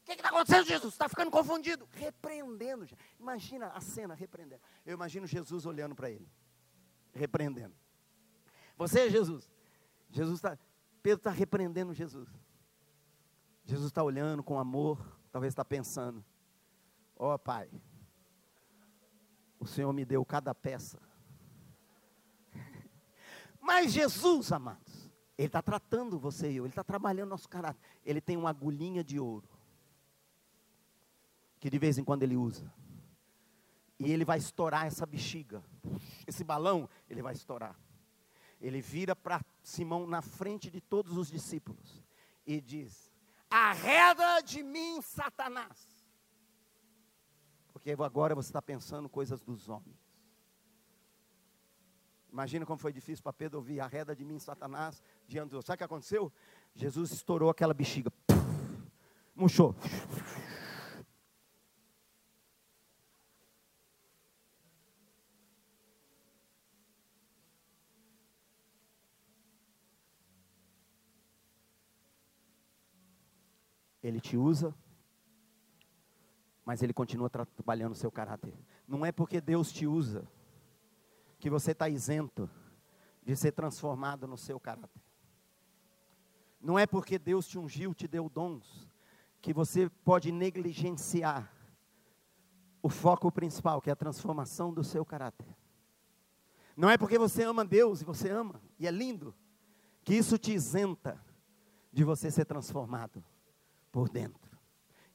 [0.00, 0.92] O que está acontecendo, Jesus?
[0.92, 1.88] Está ficando confundido.
[1.92, 2.84] Repreendendo.
[3.20, 4.60] Imagina a cena repreendendo.
[4.84, 6.28] Eu imagino Jesus olhando para ele,
[7.14, 7.72] repreendendo.
[8.76, 9.48] Você é Jesus.
[10.10, 10.58] Jesus está.
[11.04, 12.28] Pedro está repreendendo Jesus.
[13.64, 16.24] Jesus está olhando com amor, talvez está pensando:
[17.16, 17.70] Ó oh, Pai,
[19.60, 21.11] o Senhor me deu cada peça.
[23.62, 25.08] Mas Jesus, amados,
[25.38, 27.80] Ele está tratando você e eu, Ele está trabalhando nosso caráter.
[28.04, 29.48] Ele tem uma agulhinha de ouro,
[31.60, 32.70] que de vez em quando Ele usa.
[34.00, 35.62] E Ele vai estourar essa bexiga,
[36.26, 37.78] esse balão, Ele vai estourar.
[38.60, 42.02] Ele vira para Simão na frente de todos os discípulos
[42.44, 43.12] e diz:
[43.48, 46.04] Arreda de mim, Satanás.
[47.72, 50.01] Porque agora você está pensando coisas dos homens.
[52.32, 55.66] Imagina como foi difícil para Pedro ouvir arreda de mim, Satanás, diante de Deus.
[55.66, 56.32] Sabe o que aconteceu?
[56.74, 58.10] Jesus estourou aquela bexiga.
[59.36, 59.76] Murchou.
[74.02, 74.74] Ele te usa,
[76.64, 78.54] mas ele continua trabalhando o seu caráter.
[78.88, 80.26] Não é porque Deus te usa
[81.42, 82.48] que você está isento
[83.20, 85.02] de ser transformado no seu caráter.
[86.60, 88.88] Não é porque Deus te ungiu, te deu dons,
[89.40, 91.52] que você pode negligenciar
[92.80, 95.48] o foco principal, que é a transformação do seu caráter.
[96.76, 99.34] Não é porque você ama Deus e você ama, e é lindo,
[100.04, 101.20] que isso te isenta
[101.92, 103.20] de você ser transformado
[103.90, 104.56] por dentro.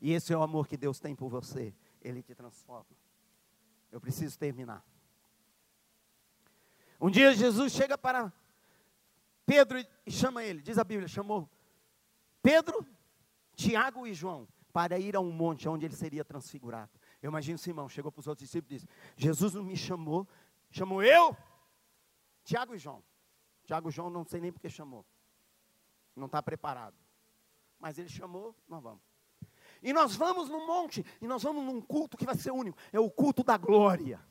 [0.02, 1.74] E esse é o amor que Deus tem por você.
[2.02, 2.98] Ele te transforma.
[3.90, 4.84] Eu preciso terminar.
[7.00, 8.34] Um dia Jesus chega para
[9.46, 11.50] Pedro e chama ele, diz a Bíblia, chamou
[12.42, 12.86] Pedro,
[13.56, 16.92] Tiago e João para ir a um monte onde ele seria transfigurado.
[17.22, 20.28] Eu imagino Simão, chegou para os outros discípulos e disse: Jesus não me chamou,
[20.70, 21.36] chamou eu,
[22.44, 23.04] Tiago e João.
[23.64, 25.06] Tiago e João não sei nem porque chamou,
[26.16, 26.96] não está preparado.
[27.80, 29.02] Mas ele chamou, nós vamos.
[29.82, 32.78] E nós vamos num monte, e nós vamos num culto que vai ser único.
[32.92, 34.26] É o culto da glória.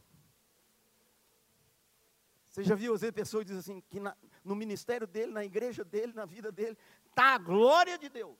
[2.56, 5.84] Você já viu, às vezes, pessoas dizem assim, que na, no ministério dele, na igreja
[5.84, 6.74] dele, na vida dele,
[7.06, 8.34] está a glória de Deus.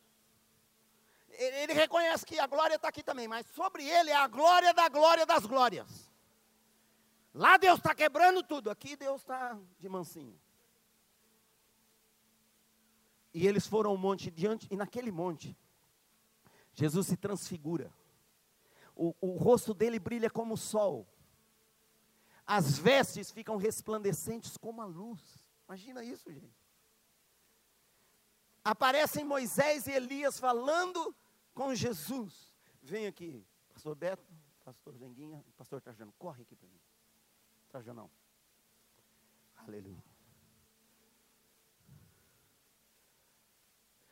[1.28, 4.72] Ele, ele reconhece que a glória está aqui também, mas sobre ele é a glória
[4.72, 6.10] da glória das glórias.
[7.34, 10.40] Lá Deus está quebrando tudo, aqui Deus está de mansinho.
[13.34, 15.54] E eles foram ao monte diante, e naquele monte,
[16.72, 17.92] Jesus se transfigura.
[18.94, 21.06] O, o rosto dele brilha como o sol.
[22.46, 25.20] As vestes ficam resplandecentes como a luz.
[25.66, 26.56] Imagina isso, gente.
[28.62, 31.14] Aparecem Moisés e Elias falando
[31.54, 32.54] com Jesus.
[32.82, 34.32] Vem aqui, pastor Beto,
[34.64, 36.80] pastor Zenguinha, pastor Trajano, corre aqui para mim.
[37.68, 38.10] Trajanão.
[39.56, 40.02] Aleluia.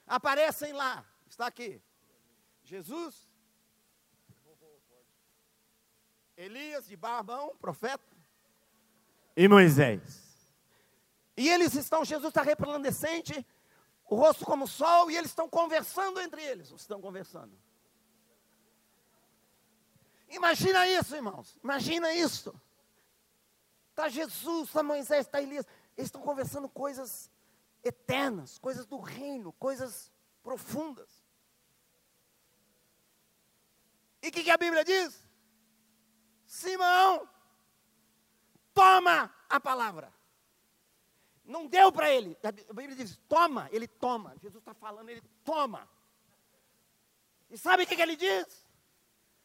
[0.06, 1.04] aparecem lá.
[1.26, 1.82] Está aqui.
[2.62, 3.28] Jesus,
[6.36, 8.13] Elias de Barbão, profeta,
[9.36, 10.24] e Moisés.
[11.36, 13.44] E eles estão, Jesus está resplandecente,
[14.06, 16.70] o rosto como o sol, e eles estão conversando entre eles.
[16.70, 17.52] Estão conversando.
[20.28, 21.58] Imagina isso, irmãos.
[21.62, 22.54] Imagina isso.
[23.90, 25.66] Está Jesus, está Moisés, está Elias.
[25.96, 27.30] Eles estão conversando coisas
[27.82, 30.10] eternas, coisas do reino, coisas
[30.42, 31.24] profundas.
[34.22, 35.28] E o que, que a Bíblia diz?
[36.46, 37.28] Simão,
[38.74, 40.12] toma a palavra.
[41.44, 42.36] Não deu para ele.
[42.42, 44.36] A Bíblia diz: toma, ele toma.
[44.42, 45.88] Jesus está falando, ele toma.
[47.50, 48.66] E sabe o que, que ele diz?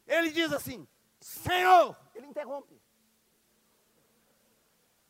[0.06, 0.86] Ele diz assim:
[1.20, 2.80] Senhor, ele interrompe.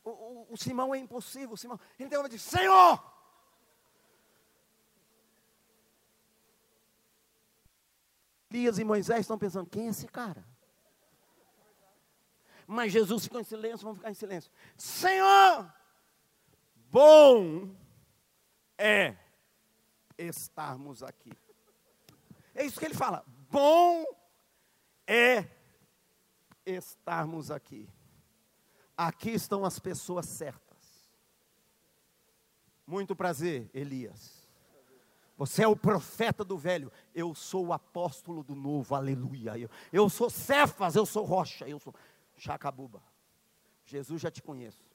[0.05, 1.53] O, o, o Simão é impossível.
[1.53, 3.03] O Simão, ele interrompe e diz: Senhor,
[8.51, 10.45] Elias e Moisés estão pensando: quem é esse cara?
[12.71, 14.49] Mas Jesus ficou em silêncio, vamos ficar em silêncio.
[14.77, 15.75] Senhor,
[16.89, 17.75] bom
[18.79, 19.17] é
[20.17, 21.33] estarmos aqui.
[22.55, 23.25] É isso que ele fala.
[23.51, 24.05] Bom
[25.05, 25.49] é
[26.65, 27.91] estarmos aqui.
[28.97, 31.11] Aqui estão as pessoas certas.
[32.87, 34.49] Muito prazer, Elias.
[35.41, 39.59] Você é o profeta do velho, eu sou o apóstolo do novo, aleluia.
[39.59, 41.95] Eu, eu sou Cefas, eu sou Rocha, eu sou
[42.41, 43.03] Chacabuba.
[43.85, 44.91] Jesus já te conheço.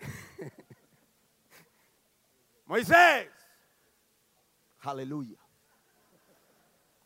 [2.66, 3.32] Moisés,
[4.80, 5.38] aleluia.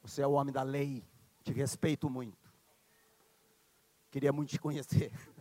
[0.01, 1.07] Você é o homem da lei,
[1.45, 2.51] te respeito muito.
[4.11, 5.13] Queria muito te conhecer.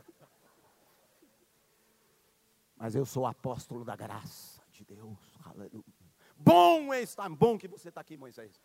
[2.75, 5.85] Mas eu sou apóstolo da graça de Deus, aleluia.
[6.35, 8.61] Bom é estar, bom que você está aqui, Moisés.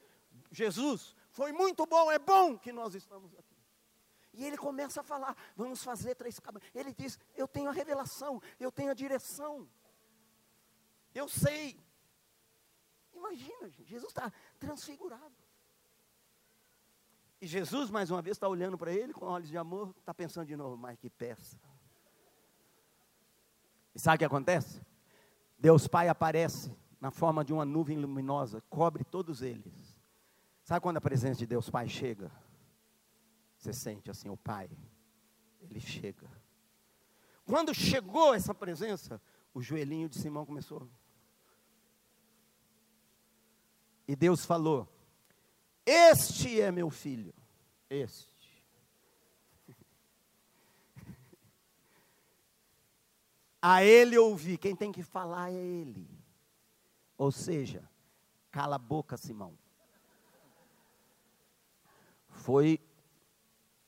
[0.50, 3.49] Jesus, foi muito bom, é bom que nós estamos aqui.
[4.32, 6.68] E ele começa a falar: vamos fazer três cabanas.
[6.74, 9.68] Ele diz: eu tenho a revelação, eu tenho a direção.
[11.14, 11.78] Eu sei.
[13.12, 15.34] Imagina, gente, Jesus está transfigurado.
[17.40, 20.46] E Jesus, mais uma vez, está olhando para ele com olhos de amor, está pensando
[20.46, 21.58] de novo, mas que peça.
[23.94, 24.80] E sabe o que acontece?
[25.58, 29.98] Deus Pai aparece na forma de uma nuvem luminosa, cobre todos eles.
[30.62, 32.30] Sabe quando a presença de Deus Pai chega?
[33.60, 34.70] Você sente assim, o Pai,
[35.60, 36.26] ele chega.
[37.44, 39.20] Quando chegou essa presença,
[39.52, 40.88] o joelhinho de Simão começou.
[44.08, 44.88] E Deus falou:
[45.84, 47.34] Este é meu filho,
[47.90, 48.30] este.
[53.60, 56.08] A ele ouvi, quem tem que falar é ele.
[57.18, 57.86] Ou seja,
[58.50, 59.52] cala a boca, Simão.
[62.30, 62.80] Foi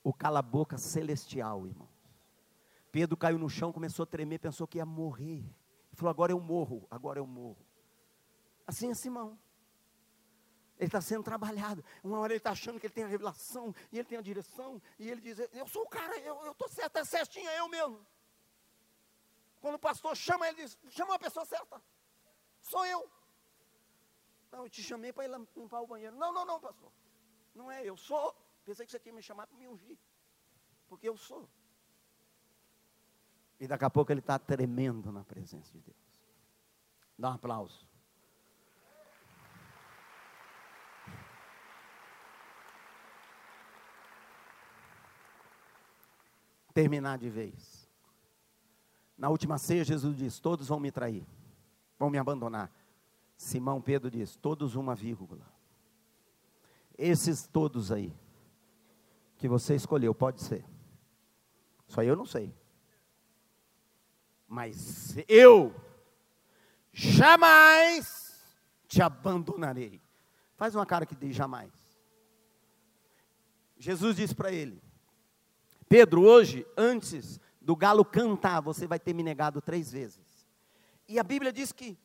[0.02, 1.90] o cala-boca celestial, irmãos.
[2.90, 5.38] Pedro caiu no chão, começou a tremer, pensou que ia morrer.
[5.38, 7.64] Ele falou: agora eu morro, agora eu morro.
[8.66, 9.38] Assim é Simão.
[10.78, 11.84] Ele está sendo trabalhado.
[12.02, 14.82] Uma hora ele está achando que ele tem a revelação, e ele tem a direção,
[14.98, 18.04] e ele diz: Eu sou o cara, eu estou certo, é certinho, é eu mesmo.
[19.60, 21.80] Quando o pastor chama, ele diz: Chama a pessoa certa.
[22.60, 23.08] Sou eu.
[24.50, 26.16] Não, eu te chamei para ir limpar o banheiro.
[26.16, 26.92] Não, não, não, pastor.
[27.54, 28.34] Não é eu, sou
[28.64, 29.98] Pensei que você tinha me chamado para me ungir.
[30.88, 31.48] Porque eu sou.
[33.58, 35.96] E daqui a pouco ele está tremendo na presença de Deus.
[37.18, 37.86] Dá um aplauso.
[46.74, 47.88] Terminar de vez.
[49.16, 51.26] Na última ceia, Jesus diz: Todos vão me trair,
[51.98, 52.72] vão me abandonar.
[53.36, 55.46] Simão Pedro diz: Todos uma vírgula.
[56.96, 58.12] Esses todos aí
[59.42, 60.64] que você escolheu, pode ser.
[61.88, 62.54] Só eu não sei.
[64.46, 65.74] Mas eu
[66.92, 68.40] jamais
[68.86, 70.00] te abandonarei.
[70.54, 71.72] Faz uma cara que diz jamais.
[73.76, 74.80] Jesus disse para ele:
[75.88, 80.46] Pedro, hoje, antes do galo cantar, você vai ter me negado três vezes.
[81.08, 81.98] E a Bíblia diz que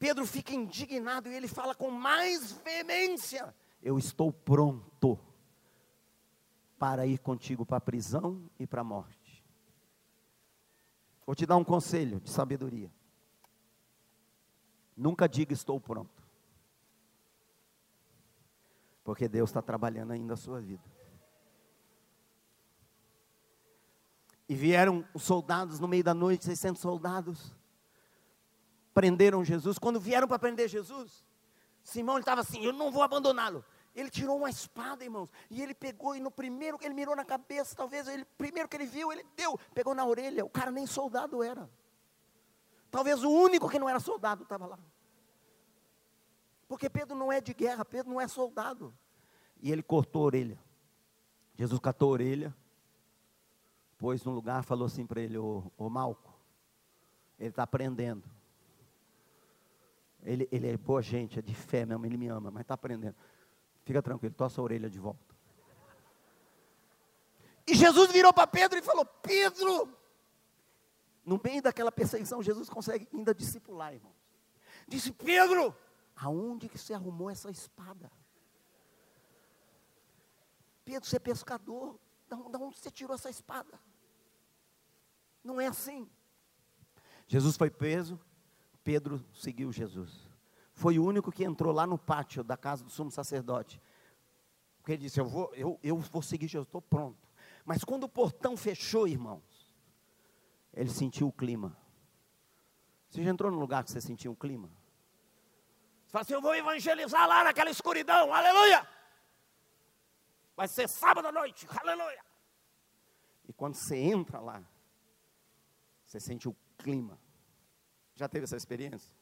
[0.00, 5.16] Pedro fica indignado e ele fala com mais veemência: Eu estou pronto
[6.80, 9.44] para ir contigo para a prisão e para a morte.
[11.26, 12.90] Vou te dar um conselho de sabedoria.
[14.96, 16.22] Nunca diga estou pronto.
[19.04, 20.82] Porque Deus está trabalhando ainda a sua vida.
[24.48, 27.54] E vieram os soldados no meio da noite, 600 soldados,
[28.94, 29.78] prenderam Jesus.
[29.78, 31.26] Quando vieram para prender Jesus,
[31.82, 33.62] Simão estava assim: Eu não vou abandoná-lo.
[33.94, 37.24] Ele tirou uma espada, irmãos, e ele pegou, e no primeiro que ele mirou na
[37.24, 40.44] cabeça, talvez, ele primeiro que ele viu, ele deu, pegou na orelha.
[40.44, 41.68] O cara nem soldado era.
[42.90, 44.78] Talvez o único que não era soldado estava lá.
[46.68, 48.94] Porque Pedro não é de guerra, Pedro não é soldado.
[49.60, 50.58] E ele cortou a orelha.
[51.54, 52.56] Jesus catou a orelha,
[53.98, 56.32] pôs no lugar, falou assim para ele: Ô, ô Malco,
[57.38, 58.22] ele está aprendendo.
[60.22, 63.16] Ele, ele é boa gente, é de fé mesmo, ele me ama, mas está aprendendo.
[63.84, 65.34] Fica tranquilo, tossa a orelha de volta.
[67.66, 69.96] E Jesus virou para Pedro e falou: Pedro,
[71.24, 74.16] no meio daquela perseguição, Jesus consegue ainda discipular, irmãos.
[74.86, 75.74] Disse: Pedro,
[76.16, 78.10] aonde que você arrumou essa espada?
[80.84, 83.80] Pedro, você é pescador, da onde você tirou essa espada?
[85.42, 86.10] Não é assim.
[87.26, 88.20] Jesus foi preso,
[88.82, 90.29] Pedro seguiu Jesus
[90.80, 93.78] foi o único que entrou lá no pátio da casa do sumo sacerdote.
[94.78, 97.28] Porque ele disse: Eu vou, eu, eu vou seguir Jesus, estou pronto.
[97.66, 99.76] Mas quando o portão fechou, irmãos,
[100.72, 101.76] ele sentiu o clima.
[103.10, 104.70] Você já entrou num lugar que você sentiu um clima?
[106.06, 108.88] Você fala assim: eu vou evangelizar lá naquela escuridão, aleluia!
[110.56, 112.24] Vai ser sábado à noite, aleluia!
[113.46, 114.64] E quando você entra lá,
[116.06, 117.20] você sente o clima.
[118.14, 119.19] Já teve essa experiência?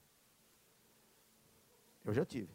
[2.09, 2.49] Eu já tive.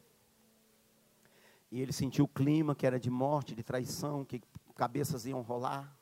[1.70, 4.42] E ele sentiu o clima que era de morte, de traição, que
[4.76, 5.96] cabeças iam rolar.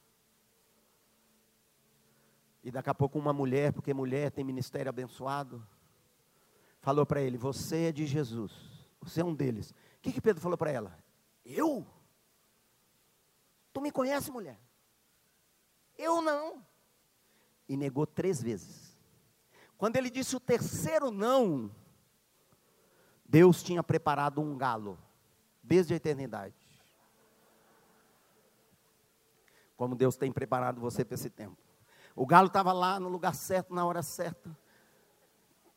[2.64, 5.68] E daqui a pouco uma mulher, porque mulher tem ministério abençoado,
[6.80, 8.54] falou para ele: Você é de Jesus,
[9.02, 9.72] você é um deles.
[9.72, 10.98] O que, que Pedro falou para ela?
[11.44, 11.86] Eu?
[13.74, 14.62] Tu me conhece, mulher?
[15.98, 16.66] Eu não.
[17.68, 18.98] E negou três vezes.
[19.78, 21.70] Quando ele disse o terceiro não,
[23.32, 25.00] Deus tinha preparado um galo,
[25.64, 26.54] desde a eternidade.
[29.78, 31.56] Como Deus tem preparado você para esse tempo.
[32.14, 34.52] O galo estava lá no lugar certo, na hora certa,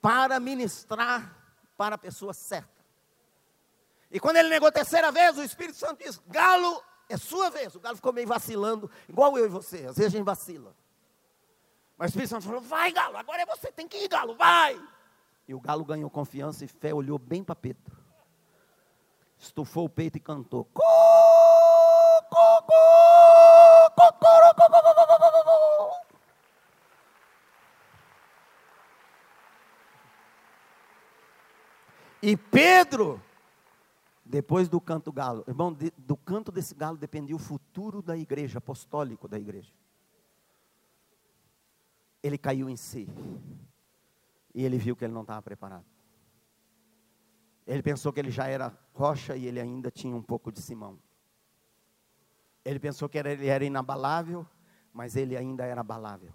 [0.02, 1.32] para ministrar
[1.76, 2.84] para a pessoa certa.
[4.10, 7.72] E quando ele negou a terceira vez, o Espírito Santo disse: Galo, é sua vez.
[7.76, 9.86] O galo ficou meio vacilando, igual eu e você.
[9.86, 10.74] Às vezes a gente vacila.
[11.96, 14.76] Mas o Espírito Santo falou: Vai, galo, agora é você, tem que ir, galo, vai.
[15.46, 17.96] E o galo ganhou confiança e fé, olhou bem para Pedro.
[19.38, 20.66] Estufou o peito e cantou:
[32.22, 33.22] E Pedro,
[34.24, 39.28] depois do canto galo, irmão, do canto desse galo dependia o futuro da igreja, apostólico
[39.28, 39.70] da igreja.
[42.22, 43.06] Ele caiu em si.
[44.54, 45.84] E ele viu que ele não estava preparado.
[47.66, 50.98] Ele pensou que ele já era rocha e ele ainda tinha um pouco de Simão.
[52.64, 54.46] Ele pensou que ele era inabalável,
[54.92, 56.32] mas ele ainda era abalável.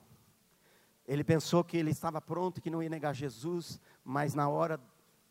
[1.08, 4.80] Ele pensou que ele estava pronto, que não ia negar Jesus, mas na hora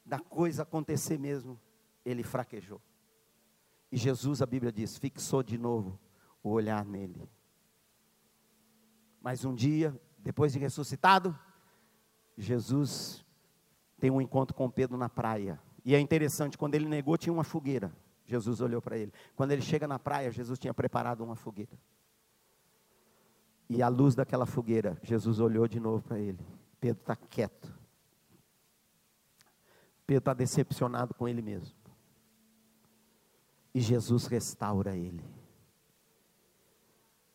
[0.05, 1.61] da coisa acontecer mesmo,
[2.05, 2.81] ele fraquejou.
[3.93, 5.99] E Jesus, a Bíblia diz, fixou de novo
[6.43, 7.29] o olhar nele.
[9.21, 11.39] Mas um dia, depois de ressuscitado,
[12.39, 13.25] Jesus
[13.99, 15.61] tem um encontro com Pedro na praia.
[15.85, 17.93] E é interessante, quando ele negou, tinha uma fogueira.
[18.25, 19.13] Jesus olhou para ele.
[19.35, 21.77] Quando ele chega na praia, Jesus tinha preparado uma fogueira.
[23.69, 26.39] E à luz daquela fogueira, Jesus olhou de novo para ele.
[26.81, 27.77] Pedro está quieto.
[30.07, 31.77] Pedro está decepcionado com ele mesmo.
[33.75, 35.25] E Jesus restaura ele.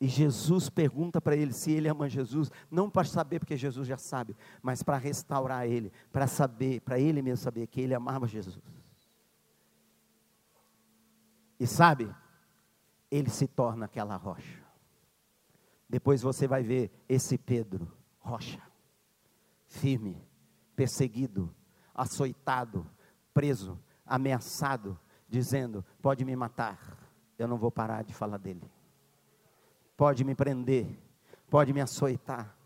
[0.04, 3.96] E Jesus pergunta para ele se ele ama Jesus, não para saber, porque Jesus já
[3.96, 8.60] sabe, mas para restaurar ele, para saber, para ele mesmo saber que ele amava Jesus.
[11.58, 12.14] E sabe,
[13.10, 14.62] ele se torna aquela rocha.
[15.88, 17.90] Depois você vai ver esse Pedro,
[18.20, 18.62] rocha,
[19.68, 20.22] firme,
[20.76, 21.50] perseguido,
[21.96, 22.86] açoitado,
[23.34, 25.00] preso, ameaçado,
[25.30, 26.78] dizendo: pode me matar,
[27.40, 28.70] eu não vou parar de falar dele.
[29.96, 31.00] Pode me prender,
[31.50, 32.58] pode me açoitar,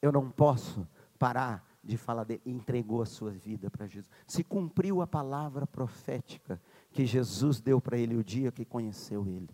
[0.00, 0.86] eu não posso
[1.18, 2.42] parar de falar dele.
[2.44, 4.10] Entregou a sua vida para Jesus.
[4.26, 6.60] Se cumpriu a palavra profética
[6.90, 9.50] que Jesus deu para ele o dia que conheceu ele.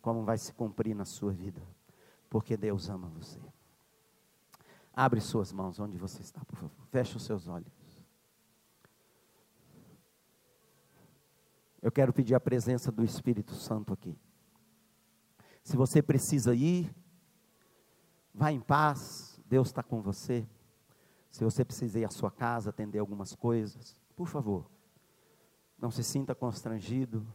[0.00, 1.60] Como vai se cumprir na sua vida?
[2.28, 3.40] Porque Deus ama você.
[4.92, 6.86] Abre suas mãos onde você está, por favor.
[6.90, 7.72] Feche os seus olhos.
[11.82, 14.18] Eu quero pedir a presença do Espírito Santo aqui.
[15.66, 16.94] Se você precisa ir,
[18.32, 20.46] vá em paz, Deus está com você.
[21.28, 24.70] Se você precisa ir à sua casa atender algumas coisas, por favor,
[25.76, 27.26] não se sinta constrangido.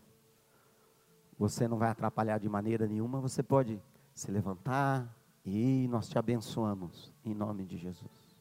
[1.38, 3.20] Você não vai atrapalhar de maneira nenhuma.
[3.20, 3.84] Você pode
[4.16, 5.14] se levantar
[5.44, 8.38] e nós te abençoamos em nome de Jesus.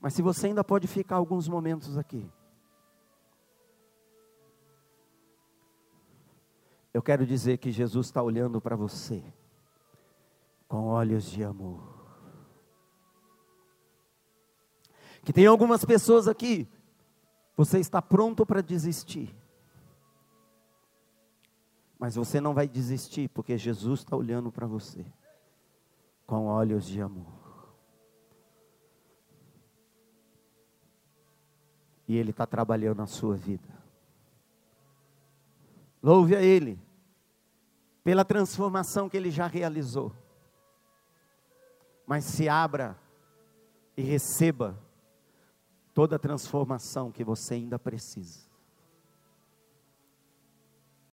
[0.00, 2.26] Mas se você ainda pode ficar alguns momentos aqui,
[6.94, 9.20] Eu quero dizer que Jesus está olhando para você
[10.68, 11.92] com olhos de amor.
[15.24, 16.68] Que tem algumas pessoas aqui,
[17.56, 19.34] você está pronto para desistir.
[21.98, 25.04] Mas você não vai desistir, porque Jesus está olhando para você
[26.24, 27.74] com olhos de amor.
[32.06, 33.83] E Ele está trabalhando na sua vida.
[36.04, 36.78] Louve a Ele
[38.04, 40.14] pela transformação que Ele já realizou.
[42.06, 42.94] Mas se abra
[43.96, 44.78] e receba
[45.94, 48.53] toda a transformação que você ainda precisa.